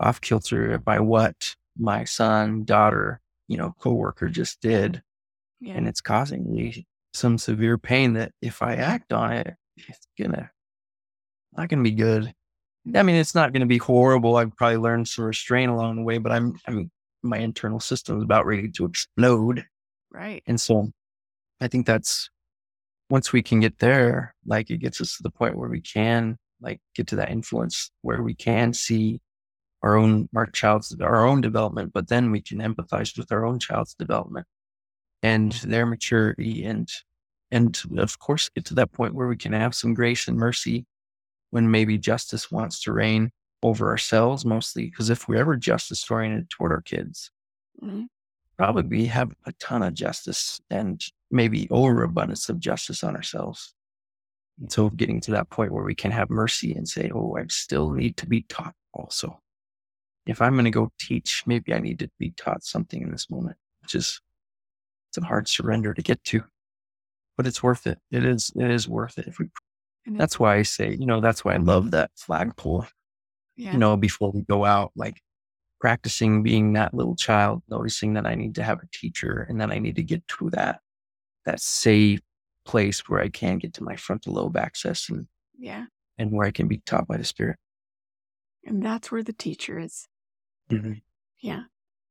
[0.00, 5.02] off kilter by what my son, daughter, you know, coworker just did,
[5.60, 5.74] Yeah.
[5.74, 10.50] and it's causing me some severe pain that if I act on it, it's gonna
[11.56, 12.34] not gonna be good.
[12.94, 14.36] I mean, it's not gonna be horrible.
[14.36, 16.90] I've probably learned some restraint along the way, but I'm I'm
[17.22, 19.64] my internal system is about ready to explode.
[20.10, 20.42] right.
[20.46, 20.92] And so
[21.60, 22.30] I think that's
[23.14, 26.36] once we can get there, like it gets us to the point where we can
[26.60, 29.20] like get to that influence where we can see
[29.84, 33.60] our own our child's our own development, but then we can empathize with our own
[33.60, 34.48] child's development
[35.22, 36.88] and their maturity and
[37.52, 40.84] and of course get to that point where we can have some grace and mercy
[41.50, 43.30] when maybe justice wants to reign
[43.62, 47.30] over ourselves mostly because if we're ever justice oriented toward our kids
[47.80, 48.06] Mhm.
[48.58, 51.00] probably have a ton of justice and
[51.30, 53.74] maybe overabundance of justice on ourselves.
[54.60, 57.44] And so getting to that point where we can have mercy and say, Oh, I
[57.48, 59.40] still need to be taught also.
[60.26, 63.28] If I'm going to go teach, maybe I need to be taught something in this
[63.28, 64.20] moment, which is
[65.10, 66.42] it's a hard surrender to get to,
[67.36, 67.98] but it's worth it.
[68.10, 69.26] It is, it is worth it.
[69.26, 69.46] If we,
[70.06, 72.86] that's why I say, you know, that's why I love that flagpole,
[73.56, 73.72] yeah.
[73.72, 75.20] you know, before we go out, like
[75.80, 79.70] practicing being that little child, noticing that I need to have a teacher and then
[79.70, 80.80] I need to get to that,
[81.44, 82.20] that safe
[82.64, 85.26] place where I can get to my frontal lobe access and,
[85.58, 85.86] yeah,
[86.18, 87.56] and where I can be taught by the spirit.
[88.64, 90.08] And that's where the teacher is.
[90.70, 90.94] Mm-hmm.
[91.40, 91.64] Yeah.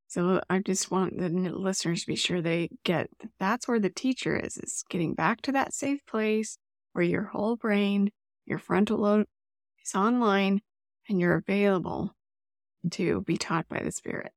[0.07, 3.09] So I just want the listeners to be sure they get
[3.39, 6.59] that's where the teacher is, is getting back to that safe place
[6.91, 8.11] where your whole brain,
[8.45, 9.25] your frontal lobe
[9.84, 10.61] is online
[11.09, 12.13] and you're available
[12.91, 14.31] to be taught by the Spirit.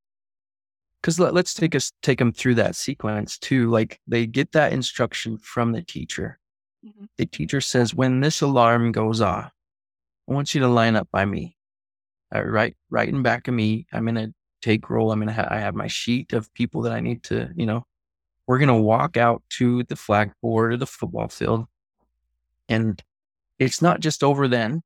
[1.07, 3.70] Because let, us take us take them through that sequence too.
[3.70, 6.40] Like they get that instruction from the teacher.
[6.84, 7.04] Mm-hmm.
[7.16, 9.52] The teacher says, "When this alarm goes off,
[10.28, 11.57] I want you to line up by me,
[12.34, 13.86] uh, right, right in back of me.
[13.92, 15.12] I'm gonna take roll.
[15.12, 17.86] I'm gonna ha- I have my sheet of people that I need to, you know,
[18.48, 21.66] we're gonna walk out to the flagpole or the football field,
[22.68, 23.00] and
[23.61, 24.82] it's not just over then.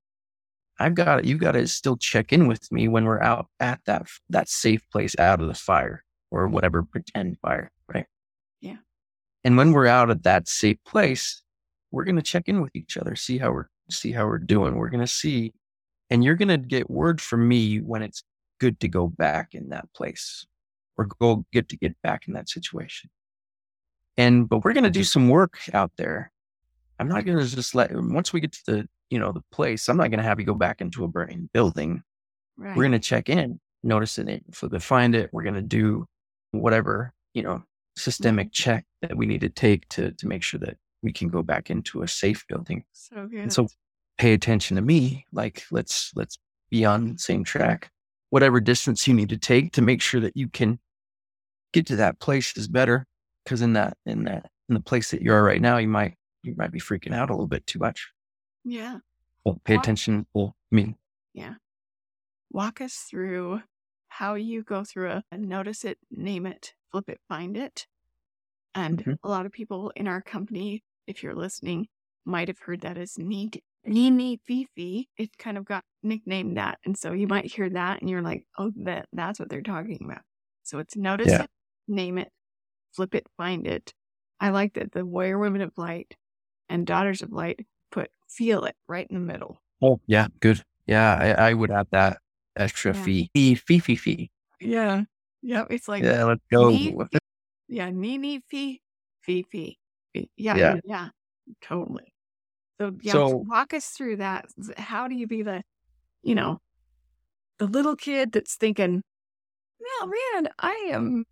[0.79, 4.07] I've got you got to still check in with me when we're out at that
[4.29, 8.07] that safe place out of the fire or whatever pretend fire, right?
[8.61, 8.77] Yeah.
[9.45, 11.43] And when we're out at that safe place,
[11.91, 14.77] we're going to check in with each other, see how we're see how we're doing.
[14.77, 15.53] We're going to see
[16.11, 18.23] and you're going to get word from me when it's
[18.59, 20.47] good to go back in that place
[20.97, 23.11] or go get to get back in that situation.
[24.17, 26.31] And but we're going to do some work out there.
[26.99, 29.89] I'm not going to just let once we get to the you know, the place.
[29.89, 32.03] I'm not going to have you go back into a burning building.
[32.57, 32.77] Right.
[32.77, 35.31] We're going to check in, notice it, flip it, find it.
[35.33, 36.07] We're going to do
[36.53, 37.63] whatever, you know,
[37.97, 41.43] systemic check that we need to take to, to make sure that we can go
[41.43, 42.85] back into a safe building.
[42.93, 43.41] So good.
[43.41, 43.69] And so
[44.19, 45.27] pay attention to me.
[45.33, 46.39] Like let's, let's
[46.71, 47.91] be on the same track.
[48.31, 50.79] Whatever distance you need to take to make sure that you can
[51.73, 53.07] get to that place is better.
[53.47, 56.15] Cause in that, in that, in the place that you are right now, you might,
[56.43, 58.11] you might be freaking out a little bit too much.
[58.65, 58.99] Yeah.
[59.45, 60.27] Well, pay Walk, attention.
[60.35, 60.97] Well, I mean,
[61.33, 61.55] yeah.
[62.53, 63.63] Walk us through
[64.11, 67.87] how you go through a, a notice it, name it, flip it, find it.
[68.75, 69.13] And mm-hmm.
[69.25, 71.87] a lot of people in our company, if you're listening,
[72.25, 75.09] might have heard that as need Nini Fifi.
[75.17, 76.79] It kind of got nicknamed that.
[76.85, 80.01] And so you might hear that and you're like, oh, that that's what they're talking
[80.05, 80.23] about.
[80.65, 81.43] So it's notice yeah.
[81.45, 81.51] it,
[81.89, 82.31] name it,
[82.95, 83.95] flip it, find it.
[84.41, 86.17] I like that the warrior women of light
[86.69, 89.61] and daughters of light put feel it right in the middle.
[89.83, 90.63] Oh, yeah, good.
[90.87, 92.19] Yeah, I, I would add that
[92.61, 93.03] extra yeah.
[93.03, 93.31] fee.
[93.35, 94.31] Fee, fee, fee, fee.
[94.61, 95.05] Yeah.
[95.43, 95.65] Yeah.
[95.71, 96.69] It's like, yeah, let's go.
[96.69, 96.97] Knee,
[97.69, 97.91] yeah.
[97.91, 98.83] Knee, knee, fee,
[99.23, 99.79] fee, fee.
[100.15, 100.57] Yeah.
[100.57, 100.77] Yeah.
[100.85, 101.09] Yeah.
[101.63, 102.13] Totally.
[102.81, 104.47] So, yeah, so, walk us through that.
[104.77, 105.63] How do you be the,
[106.23, 106.61] you know,
[107.59, 109.03] the little kid that's thinking,
[109.79, 111.25] well, man, I am,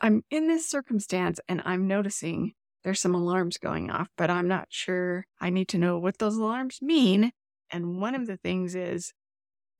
[0.00, 4.66] I'm in this circumstance and I'm noticing there's some alarms going off, but I'm not
[4.70, 5.26] sure.
[5.40, 7.30] I need to know what those alarms mean.
[7.70, 9.12] And one of the things is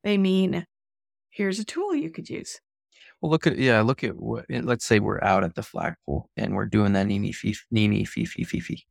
[0.04, 0.64] they mean
[1.30, 2.60] here's a tool you could use.
[3.20, 6.54] Well, look at, yeah, look at what, let's say we're out at the flagpole and
[6.54, 8.84] we're doing that nini, fee, nini, fee, fee, fee, fee.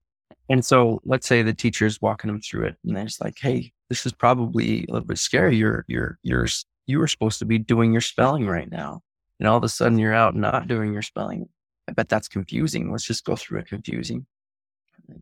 [0.49, 3.71] And so let's say the teacher's walking them through it and they're just like, hey,
[3.89, 5.55] this is probably a little bit scary.
[5.55, 6.47] You're, you're, you're,
[6.85, 9.01] you were supposed to be doing your spelling right now.
[9.39, 11.49] And all of a sudden you're out not doing your spelling.
[11.87, 12.91] I bet that's confusing.
[12.91, 14.27] Let's just go through a confusing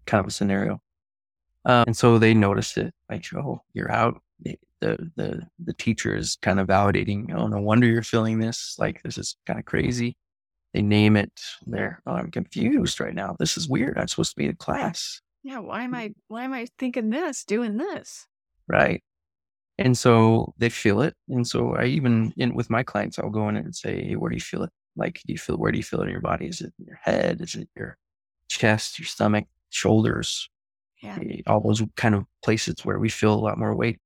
[0.05, 0.81] kind of a scenario.
[1.65, 4.21] Um, and so they notice it like, oh, you're out.
[4.79, 8.75] The, the, the teacher is kind of validating, oh, no wonder you're feeling this.
[8.77, 10.15] Like, this is kind of crazy.
[10.73, 11.31] They name it.
[11.65, 13.35] They're, oh, I'm confused right now.
[13.39, 13.97] This is weird.
[13.97, 15.21] I'm supposed to be in class.
[15.43, 15.59] Yeah.
[15.59, 18.27] Why am I, why am I thinking this, doing this?
[18.67, 19.01] Right.
[19.79, 21.15] And so they feel it.
[21.29, 24.29] And so I even, in, with my clients, I'll go in and say, hey, where
[24.29, 24.71] do you feel it?
[24.95, 26.47] Like, do you feel, where do you feel it in your body?
[26.47, 27.41] Is it in your head?
[27.41, 27.97] Is it your
[28.49, 30.49] chest, your stomach, shoulders?
[31.01, 31.17] Yeah.
[31.21, 33.99] Eh, all those kind of places where we feel a lot more weight.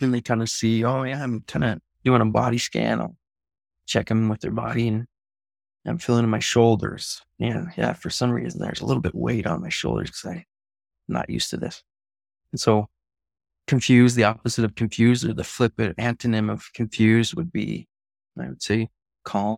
[0.00, 3.00] Then they kind of see, oh, yeah, I'm kind of doing a body scan.
[3.00, 3.16] I'll
[3.86, 5.06] check them with their body and
[5.86, 7.22] I'm feeling in my shoulders.
[7.38, 7.66] Yeah.
[7.76, 7.94] Yeah.
[7.94, 10.44] For some reason, there's a little bit weight on my shoulders because I'm
[11.08, 11.82] not used to this.
[12.52, 12.88] And so
[13.66, 17.88] confused, the opposite of confused or the flip antonym of confused would be,
[18.38, 18.88] I would say,
[19.24, 19.56] calm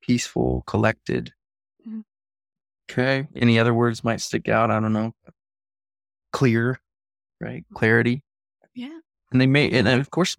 [0.00, 1.32] peaceful, collected.
[1.86, 2.00] Mm-hmm.
[2.90, 3.28] Okay.
[3.36, 4.70] Any other words might stick out?
[4.70, 5.12] I don't know.
[6.32, 6.80] Clear,
[7.40, 7.64] right?
[7.74, 8.22] Clarity.
[8.74, 8.98] Yeah.
[9.32, 10.36] And they may, and of course,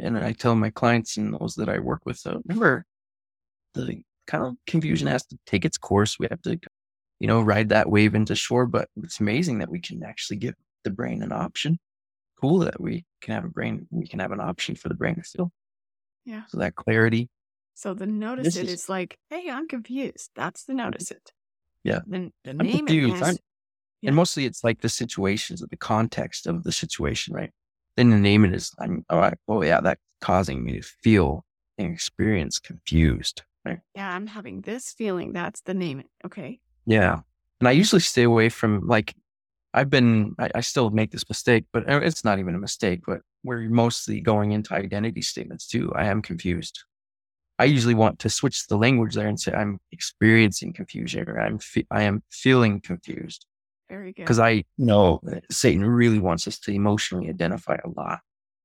[0.00, 2.84] and I tell my clients and those that I work with, so remember
[3.74, 6.18] the kind of confusion has to take its course.
[6.18, 6.58] We have to
[7.20, 8.66] you know, ride that wave into shore.
[8.66, 11.78] But it's amazing that we can actually give the brain an option.
[12.40, 15.20] Cool that we can have a brain, we can have an option for the brain
[15.22, 15.50] feel.
[16.24, 16.42] Yeah.
[16.48, 17.28] So that clarity.
[17.74, 20.30] So the notice This it is- is like, hey, I'm confused.
[20.36, 20.84] That's the mm-hmm.
[20.84, 21.32] notice it.
[21.82, 22.00] Yeah.
[22.06, 23.16] Then the I'm name confused.
[23.16, 23.38] it has,
[24.02, 24.08] Yeah.
[24.10, 27.50] And mostly it's like the situations of the context of the situation, right?
[27.98, 31.44] Then the name it is, I'm, all right, oh yeah, that's causing me to feel
[31.78, 33.80] and experience confused, right?
[33.96, 35.32] yeah, I'm having this feeling.
[35.32, 36.06] That's the name it.
[36.24, 36.60] Okay.
[36.86, 37.18] Yeah.
[37.58, 39.16] And I usually stay away from like,
[39.74, 43.00] I've been, I, I still make this mistake, but uh, it's not even a mistake,
[43.04, 45.92] but we're mostly going into identity statements too.
[45.96, 46.84] I am confused.
[47.58, 51.58] I usually want to switch the language there and say, I'm experiencing confusion or I'm,
[51.58, 53.44] fe- I am feeling confused
[53.88, 54.22] Very good.
[54.22, 58.20] because I know that Satan really wants us to emotionally identify a lot.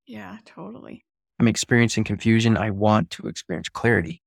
[0.05, 1.05] yeah, totally.
[1.39, 2.57] I'm experiencing confusion.
[2.57, 4.21] I want to experience clarity.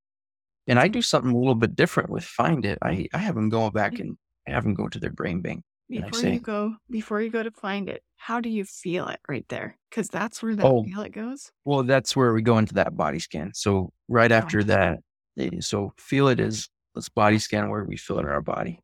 [0.67, 2.79] And I do something a little bit different with Find It.
[2.83, 4.17] I, I have them go back and
[4.49, 5.63] I have them go to their brain bank.
[5.89, 9.21] Before say- you go, before you go to find it, how do you feel it
[9.29, 9.79] right there?
[9.89, 10.83] Because that's where that Oh.
[10.83, 11.53] feel it goes.
[11.65, 13.53] Well, that's where we go into that body scan.
[13.55, 14.35] So right Oh.
[14.35, 14.99] after that,
[15.39, 18.81] eh, so feel it is let's body scan where we feel it in our body.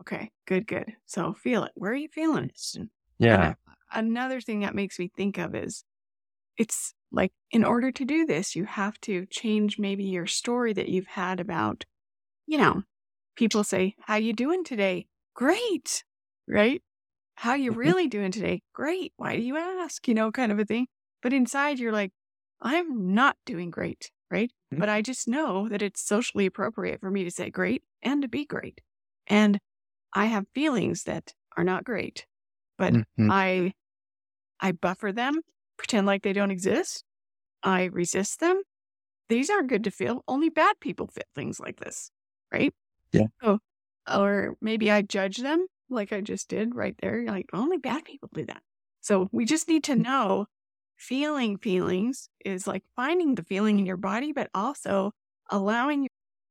[0.00, 0.96] Okay, good, good.
[1.06, 1.72] So feel it.
[1.74, 2.76] Where are you feeling it?
[2.76, 3.54] And Yeah.
[3.92, 5.84] another thing that makes me think of is
[6.58, 10.88] it's like in order to do this you have to change maybe your story that
[10.88, 11.84] you've had about
[12.46, 12.82] you know
[13.36, 16.04] people say how you doing today great
[16.48, 16.82] right
[17.36, 17.72] how you Mhm.
[17.72, 20.88] really doing today great why do you ask you know kind of a thing
[21.22, 22.12] but inside you're like
[22.62, 24.82] i'm not doing great right Mhm.
[24.82, 28.28] but i just know that it's socially appropriate for me to say great and to
[28.28, 28.80] be great
[29.26, 29.58] and
[30.14, 32.26] i have feelings that are not great
[32.78, 33.30] but Mhm.
[33.30, 33.74] I
[34.60, 35.40] I buffer them,
[35.76, 37.04] pretend like they don't exist.
[37.62, 38.62] I resist them.
[39.28, 40.24] These aren't good to feel.
[40.28, 42.10] Only bad people feel things like this,
[42.52, 42.74] right?
[43.12, 43.26] Yeah.
[43.42, 43.58] Oh,
[44.12, 47.24] or maybe I judge them like I just did right there.
[47.26, 48.62] Like only bad people do that.
[49.00, 50.46] So we just need to know
[50.96, 55.12] feeling feelings is like finding the feeling in your body, but also
[55.50, 56.08] allowing you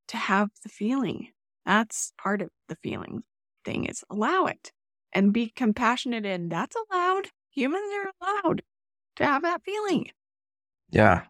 [0.09, 1.31] to have the feeling.
[1.65, 3.23] That's part of the feeling
[3.65, 4.71] thing is allow it
[5.13, 7.29] and be compassionate and that's allowed.
[7.51, 8.61] Humans are allowed
[9.17, 10.07] to have that feeling.
[10.89, 11.23] Yeah.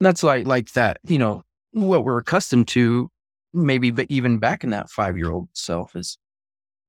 [0.00, 1.42] That's like like that, you know,
[1.72, 3.10] what we're accustomed to,
[3.52, 6.18] maybe but even back in that five year old self is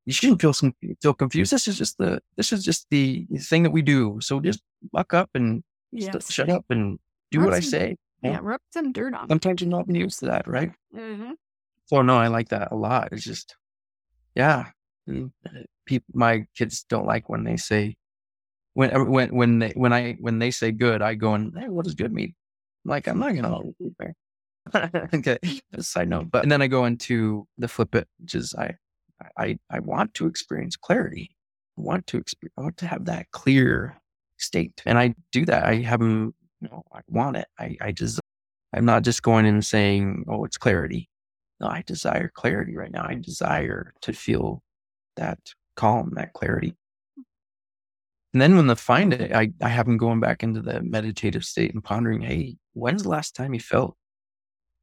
[0.05, 1.51] you shouldn't feel some feel confused.
[1.51, 4.19] This is just the this is just the thing that we do.
[4.21, 4.61] So just
[4.91, 5.63] buck up and
[5.97, 6.99] st- shut up and
[7.31, 7.95] do what I say.
[8.21, 9.29] Yeah, rub some dirt on.
[9.29, 10.71] Sometimes you're not used to that, right?
[10.93, 11.31] hmm
[11.89, 13.09] So no, I like that a lot.
[13.13, 13.55] It's just,
[14.35, 14.67] yeah.
[15.87, 17.97] People, my kids don't like when they say,
[18.75, 21.69] when uh, when when they when I when they say good, I go and hey,
[21.69, 22.35] what does good mean?
[22.85, 23.59] I'm like I'm not gonna.
[25.13, 28.35] okay, just a side note, but and then I go into the flip it, which
[28.35, 28.75] is I
[29.37, 31.31] I I want to experience clarity.
[31.77, 32.53] I want to experience.
[32.57, 33.97] I want to have that clear
[34.37, 35.65] state, and I do that.
[35.65, 36.33] I have them.
[36.61, 37.47] You know, I want it.
[37.59, 38.19] I I just.
[38.73, 41.09] I'm not just going in and saying, oh, it's clarity.
[41.59, 43.05] No, I desire clarity right now.
[43.07, 44.63] I desire to feel
[45.17, 45.39] that
[45.75, 46.75] calm, that clarity.
[48.33, 51.43] And then when they find it, I, I have them going back into the meditative
[51.43, 53.97] state and pondering, hey, when's the last time you felt,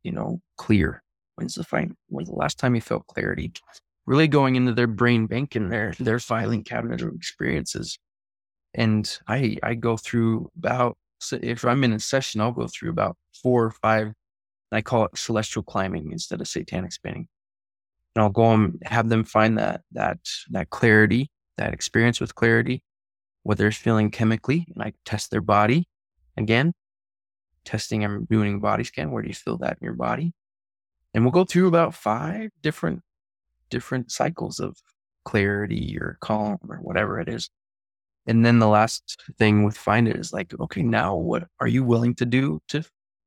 [0.02, 1.02] you know, clear?
[1.36, 3.52] When's the find when's the last time you felt clarity?
[4.06, 7.98] Really going into their brain bank and their their filing cabinet of experiences.
[8.74, 10.96] And I I go through about
[11.32, 14.12] if I'm in a session, I'll go through about four or five
[14.76, 17.28] I call it celestial climbing instead of satanic spinning.
[18.14, 20.18] And I'll go and have them find that that
[20.50, 22.82] that clarity, that experience with clarity,
[23.42, 25.86] what they're feeling chemically, and I test their body
[26.36, 26.72] again.
[27.64, 29.10] Testing, I'm doing a body scan.
[29.10, 30.32] Where do you feel that in your body?
[31.14, 33.02] And we'll go through about five different
[33.70, 34.76] different cycles of
[35.24, 37.50] clarity or calm or whatever it is.
[38.26, 41.84] And then the last thing with find it is like, okay, now what are you
[41.84, 42.82] willing to do to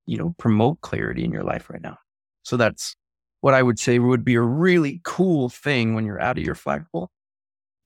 [0.10, 1.97] you know, promote clarity in your life right now.
[2.43, 2.95] So that's
[3.41, 6.55] what I would say would be a really cool thing when you're out of your
[6.55, 7.10] flagpole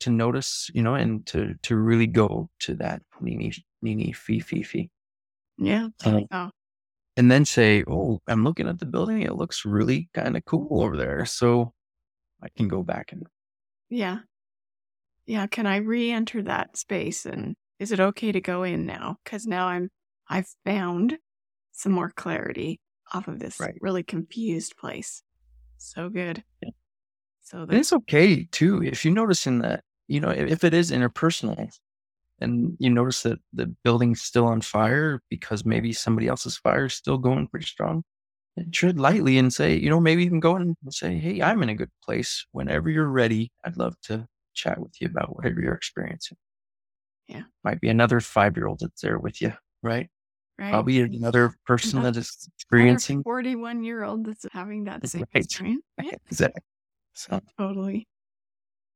[0.02, 3.52] to notice, you know, and to to really go to that nini
[3.82, 4.90] nini fee fee fee.
[5.58, 5.90] Yeah.
[6.06, 6.50] Um, Oh,
[7.18, 9.22] And then say, Oh, I'm looking at the building.
[9.22, 11.26] It looks really kind of cool over there.
[11.26, 11.74] So
[12.42, 13.28] I can go back and
[13.90, 14.20] yeah.
[15.26, 15.48] Yeah.
[15.48, 17.26] Can I re enter that space?
[17.26, 19.18] And is it okay to go in now?
[19.24, 19.90] Because now I'm,
[20.30, 21.18] I've found
[21.74, 22.80] some more clarity
[23.14, 23.76] off of this Right.
[23.82, 25.24] really confused place.
[25.78, 26.44] So good.
[26.62, 26.70] Yeah.
[27.42, 30.74] So that, it's okay too if you notice in that, you know, if, if it
[30.74, 31.70] is interpersonal
[32.40, 36.94] and you notice that the building's still on fire because maybe somebody else's fire is
[36.94, 38.04] still going pretty strong,
[38.72, 41.76] tread lightly and say, you know, maybe even go and say, Hey, I'm in a
[41.76, 42.46] good place.
[42.52, 46.38] Whenever you're ready, I'd love to chat with you about whatever you're experiencing.
[47.28, 47.44] Yeah.
[47.64, 50.10] Might be another five year old that's there with you, right?
[50.60, 50.70] Right.
[50.72, 53.24] Probably another person Another- that is experiencing.
[53.24, 55.44] Forty-one year old that's having that same Right.
[55.44, 55.84] experience.
[56.04, 56.62] Yeah, Exactly.
[57.14, 58.08] So, totally.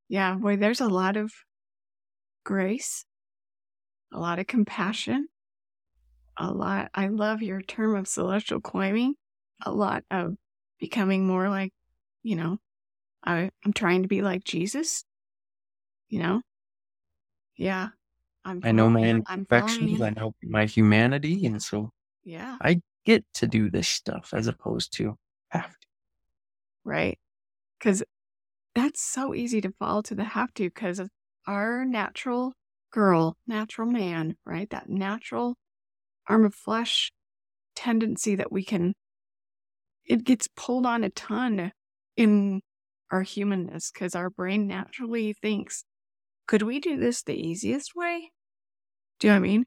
[0.10, 1.32] Yeah, boy, there's a lot of
[2.46, 3.06] grace,
[4.14, 5.28] a lot of compassion,
[6.38, 6.90] a lot.
[6.94, 9.16] I love your term of celestial climbing.
[9.66, 10.36] A lot of
[10.80, 11.74] becoming more like,
[12.24, 12.58] you know,
[13.26, 15.04] I, I'm trying to be like Jesus.
[16.10, 16.42] You know,
[17.58, 17.90] yeah.
[18.48, 18.64] I'm.
[18.64, 20.02] I know my imperfections.
[20.02, 21.46] I know my humanity.
[21.46, 21.92] And so
[22.24, 22.60] Yeah.
[22.62, 25.18] I get to do this stuff as opposed to
[25.52, 25.88] have to.
[26.84, 27.20] right?
[27.80, 28.04] Because
[28.76, 31.02] that's so easy to fall to the have to because
[31.48, 32.54] our natural
[32.92, 34.70] girl, natural man, right?
[34.70, 35.56] That natural
[36.28, 37.12] arm of flesh
[37.76, 38.94] tendency that we can,
[40.06, 41.72] it gets pulled on a ton
[42.16, 42.62] in
[43.12, 45.84] our humanness because our brain naturally thinks,
[46.48, 48.32] could we do this the easiest way?
[49.20, 49.66] Do you know what I mean?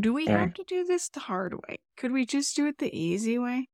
[0.00, 0.38] Do we Yeah.
[0.38, 1.78] have to do this the hard way?
[1.96, 3.68] Could we just do it the easy way?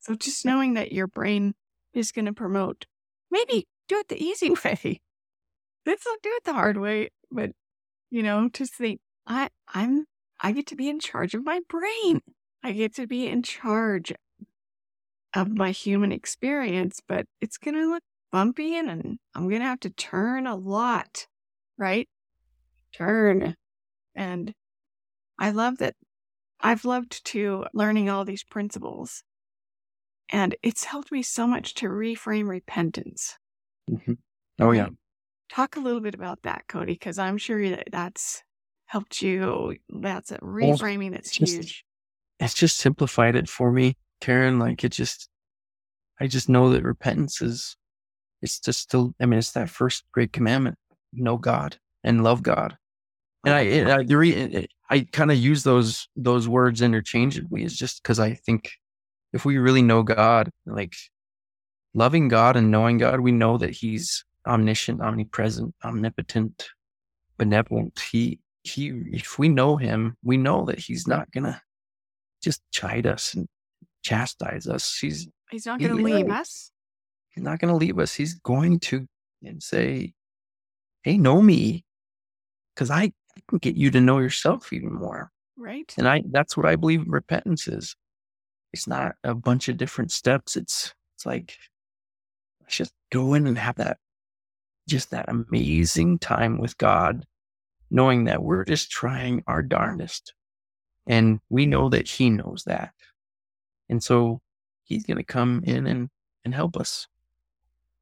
[0.00, 1.54] So just knowing that your brain
[1.92, 2.86] is going to promote,
[3.30, 5.00] maybe do it the easy way.
[5.86, 7.52] Let's not do it the hard way, but
[8.10, 10.06] you know, to think I I'm
[10.40, 12.20] I get to be in charge of my brain.
[12.62, 14.12] I get to be in charge
[15.34, 19.80] of my human experience, but it's going to look bumpy and I'm going to have
[19.80, 21.26] to turn a lot,
[21.76, 22.08] right?
[22.92, 23.56] Turn.
[24.14, 24.54] And
[25.38, 25.94] I love that
[26.60, 29.22] I've loved to learning all these principles.
[30.30, 33.36] And it's helped me so much to reframe repentance.
[33.90, 34.18] Mhm.
[34.60, 34.88] Oh, yeah.
[35.50, 38.42] Talk a little bit about that, Cody, because I'm sure that that's
[38.86, 39.76] helped you.
[39.90, 41.84] That's a reframing that's just- huge.
[42.40, 44.58] It's just simplified it for me, Karen.
[44.58, 45.28] Like it just,
[46.18, 47.76] I just know that repentance is,
[48.42, 50.78] it's just still, I mean, it's that first great commandment
[51.12, 52.76] know God and love God.
[53.44, 58.02] And I, I, the re, I kind of use those, those words interchangeably is just
[58.02, 58.70] because I think
[59.32, 60.94] if we really know God, like
[61.94, 66.68] loving God and knowing God, we know that He's omniscient, omnipresent, omnipotent,
[67.38, 67.98] benevolent.
[68.10, 71.60] He, he, if we know Him, we know that He's not gonna
[72.42, 73.48] just chide us and
[74.02, 74.98] chastise us.
[74.98, 76.72] He's He's not going to leave us.
[77.30, 78.14] He's not going to leave us.
[78.14, 79.06] He's going to
[79.42, 80.14] and say,
[81.02, 81.84] "Hey, know me,
[82.74, 85.92] because I, I can get you to know yourself even more." Right?
[85.96, 87.96] And I that's what I believe repentance is.
[88.72, 90.56] It's not a bunch of different steps.
[90.56, 91.56] It's it's like
[92.60, 93.98] let's just go in and have that
[94.88, 97.24] just that amazing time with God,
[97.90, 100.34] knowing that we're just trying our darndest.
[101.06, 102.92] And we know that He knows that.
[103.88, 104.40] And so
[104.84, 106.10] He's gonna come in and,
[106.44, 107.06] and help us.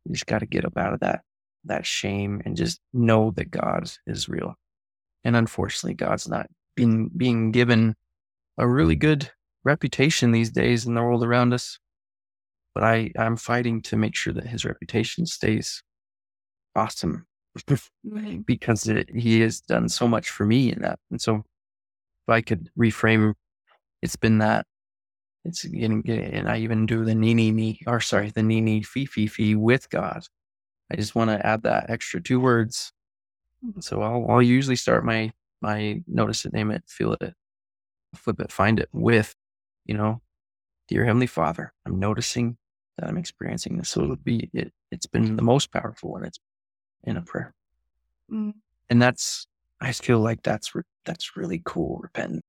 [0.04, 1.22] We just gotta get up out of that
[1.64, 4.56] that shame and just know that God is real.
[5.24, 7.94] And unfortunately, God's not being being given
[8.58, 9.30] a really good
[9.64, 11.78] reputation these days in the world around us.
[12.74, 15.82] But I, I'm fighting to make sure that his reputation stays
[16.74, 17.26] awesome
[18.46, 20.98] because it, he has done so much for me in that.
[21.10, 23.34] And so if I could reframe,
[24.00, 24.66] it's been that.
[25.44, 29.26] It's getting, and I even do the nini ni, or sorry, the nini fi fi
[29.26, 30.22] fi with God.
[30.90, 32.92] I just want to add that extra two words.
[33.80, 37.34] So I'll, I'll usually start my, my notice it, name it, feel it,
[38.14, 39.34] flip it, find it with,
[39.86, 40.20] you know,
[40.88, 42.56] dear Heavenly Father, I'm noticing
[42.98, 43.88] that I'm experiencing this.
[43.90, 46.38] So it'll be, it, it's been the most powerful when it's
[47.04, 47.54] in a prayer.
[48.30, 48.54] Mm.
[48.90, 49.46] And that's,
[49.80, 52.00] I feel like that's, re- that's really cool.
[52.02, 52.42] Repentance.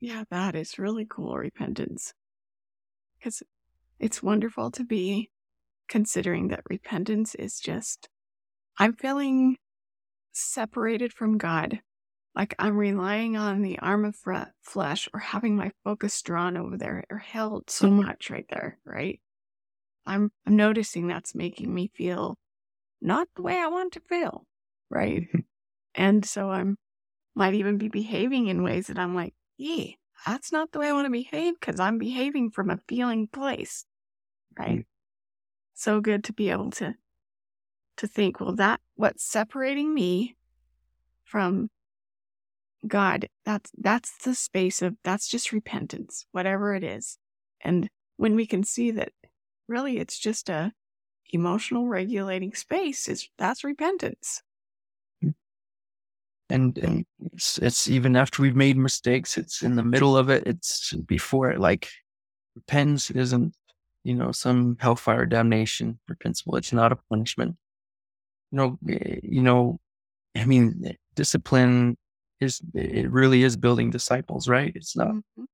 [0.00, 2.14] Yeah, that is really cool repentance.
[3.18, 3.42] Because
[3.98, 5.30] it's wonderful to be
[5.88, 8.08] considering that repentance is just,
[8.78, 9.56] I'm feeling
[10.32, 11.80] separated from God.
[12.34, 14.16] Like I'm relying on the arm of
[14.62, 18.02] flesh or having my focus drawn over there or held so hmm.
[18.02, 19.20] much right there, right?
[20.06, 22.38] I'm, I'm noticing that's making me feel
[23.00, 24.46] not the way I want to feel,
[24.88, 25.26] right?
[25.94, 26.76] and so I'm,
[27.34, 29.86] might even be behaving in ways that I'm like, yeah,
[30.26, 33.84] that's not the way I want to behave because I'm behaving from a feeling place.
[34.56, 34.62] Hmm.
[34.62, 34.86] Right.
[35.74, 36.94] So good to be able to
[38.00, 40.36] to think, well, that what's separating me
[41.24, 41.70] from
[42.86, 47.18] God, that's that's the space of that's just repentance, whatever it is.
[47.62, 49.12] And when we can see that
[49.68, 50.72] really it's just a
[51.32, 54.42] emotional regulating space, is that's repentance.
[56.52, 60.42] And, and it's, it's even after we've made mistakes, it's in the middle of it.
[60.46, 61.88] It's before it, like
[62.56, 63.54] repentance isn't
[64.04, 66.56] you know, some hellfire damnation for principle.
[66.56, 67.56] It's not a punishment.
[68.52, 69.78] You know, eh, you know,
[70.36, 71.96] I mean, eh, discipline
[72.40, 74.72] is it really is building disciples, right?
[74.74, 75.44] It's not mm-hmm.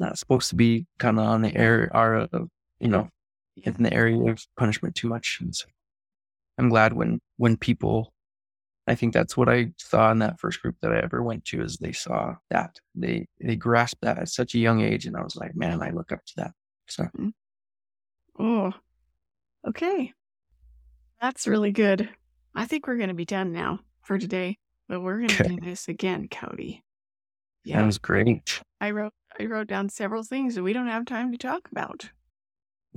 [0.00, 2.48] not supposed to be kind of on the air, area of
[2.80, 3.08] you know,
[3.56, 5.38] in the area of punishment too much.
[5.40, 5.66] And so
[6.58, 8.12] I'm glad when when people
[8.88, 11.60] I think that's what I saw in that first group that I ever went to
[11.62, 12.76] is they saw that.
[12.94, 15.90] They they grasped that at such a young age and I was like, man, I
[15.90, 16.52] look up to that.
[16.88, 17.28] So mm-hmm.
[18.38, 18.72] Oh.
[19.66, 20.12] Okay.
[21.20, 22.08] That's really good.
[22.54, 24.58] I think we're gonna be done now for today.
[24.88, 25.56] But we're gonna okay.
[25.56, 26.82] do this again, Cody.
[27.64, 27.80] Yeah.
[27.80, 28.60] Sounds great.
[28.80, 32.10] I wrote I wrote down several things that we don't have time to talk about.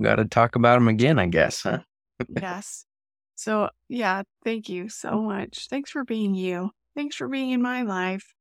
[0.00, 1.80] Got to talk about them again, I guess, huh?
[2.40, 2.86] yes.
[3.34, 5.66] So, yeah, thank you so much.
[5.68, 6.70] Thanks for being you.
[6.94, 8.34] Thanks for being in my life.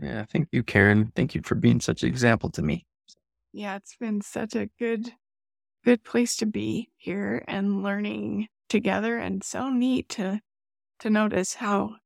[0.00, 1.12] Yeah, thank you, Karen.
[1.16, 2.86] Thank you for being such an example to me.
[3.52, 5.12] Yeah, it's been such a good,
[5.84, 10.40] good place to be here and learning together, and so neat to
[11.00, 11.96] to notice how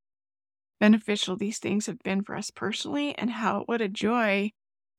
[0.79, 4.51] beneficial these things have been for us personally, and how what a joy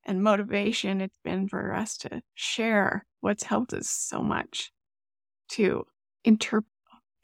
[0.05, 4.71] and motivation it's been for us to share what's helped us so much
[5.49, 5.85] to
[6.23, 6.71] interpret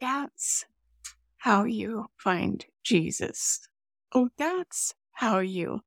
[0.03, 0.65] that's
[1.37, 3.67] how you find Jesus.
[4.13, 5.79] Oh, that's how you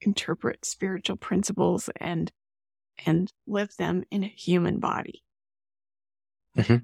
[0.00, 2.32] interpret spiritual principles and
[3.04, 5.22] and live them in a human body.
[6.56, 6.76] Mm-hmm.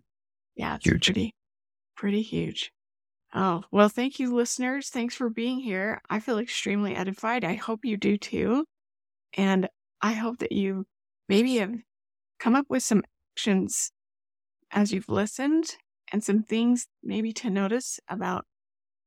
[0.57, 1.07] Yeah, it's huge.
[1.07, 1.35] pretty
[1.97, 2.73] pretty huge.
[3.35, 4.91] Oh, well, thank you, listeners.
[4.91, 6.01] Thanks for being here.
[6.11, 7.45] I feel extremely edified.
[7.45, 8.65] I hope you do too.
[9.37, 9.69] And
[10.03, 10.87] I hope that you
[11.29, 11.75] maybe have
[12.41, 13.93] come up with some actions
[14.73, 15.77] as you've listened
[16.13, 18.47] and some things maybe to notice about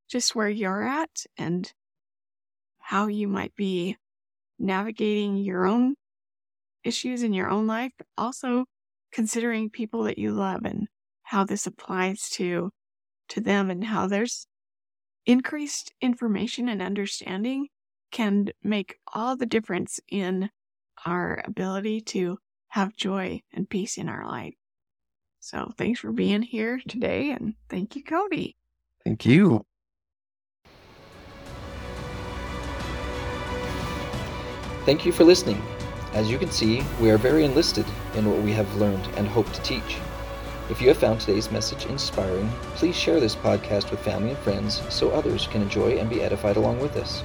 [0.10, 1.74] just where you're at and
[2.80, 3.98] how you might be
[4.60, 5.96] navigating your own
[6.84, 8.66] issues in your own life, but also
[9.12, 10.88] considering people that you love and
[11.26, 12.72] how this applies to
[13.28, 14.48] to them and how there's
[15.26, 17.68] increased information and understanding
[18.12, 20.50] can make all the difference in
[21.06, 24.54] our ability to have joy and peace in our life.
[25.40, 28.56] So thanks for being here today and thank you, Cody.
[29.04, 29.66] Thank you.
[34.86, 35.62] Thank you for listening.
[36.14, 39.52] As you can see, we are very enlisted in what we have learned and hope
[39.52, 39.98] to teach.
[40.70, 44.82] If you have found today's message inspiring, please share this podcast with family and friends
[44.90, 47.24] so others can enjoy and be edified along with us.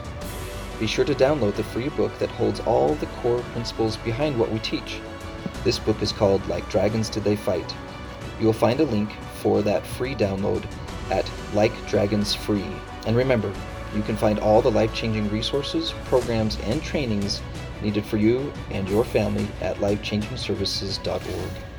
[0.78, 4.50] Be sure to download the free book that holds all the core principles behind what
[4.50, 5.00] we teach.
[5.64, 7.74] This book is called Like Dragons Did They Fight
[8.40, 10.64] you will find a link for that free download
[11.10, 12.66] at Like Dragons Free.
[13.06, 13.52] And remember,
[13.94, 17.42] you can find all the life changing resources, programs, and trainings
[17.82, 21.69] needed for you and your family at lifechangingservices.org.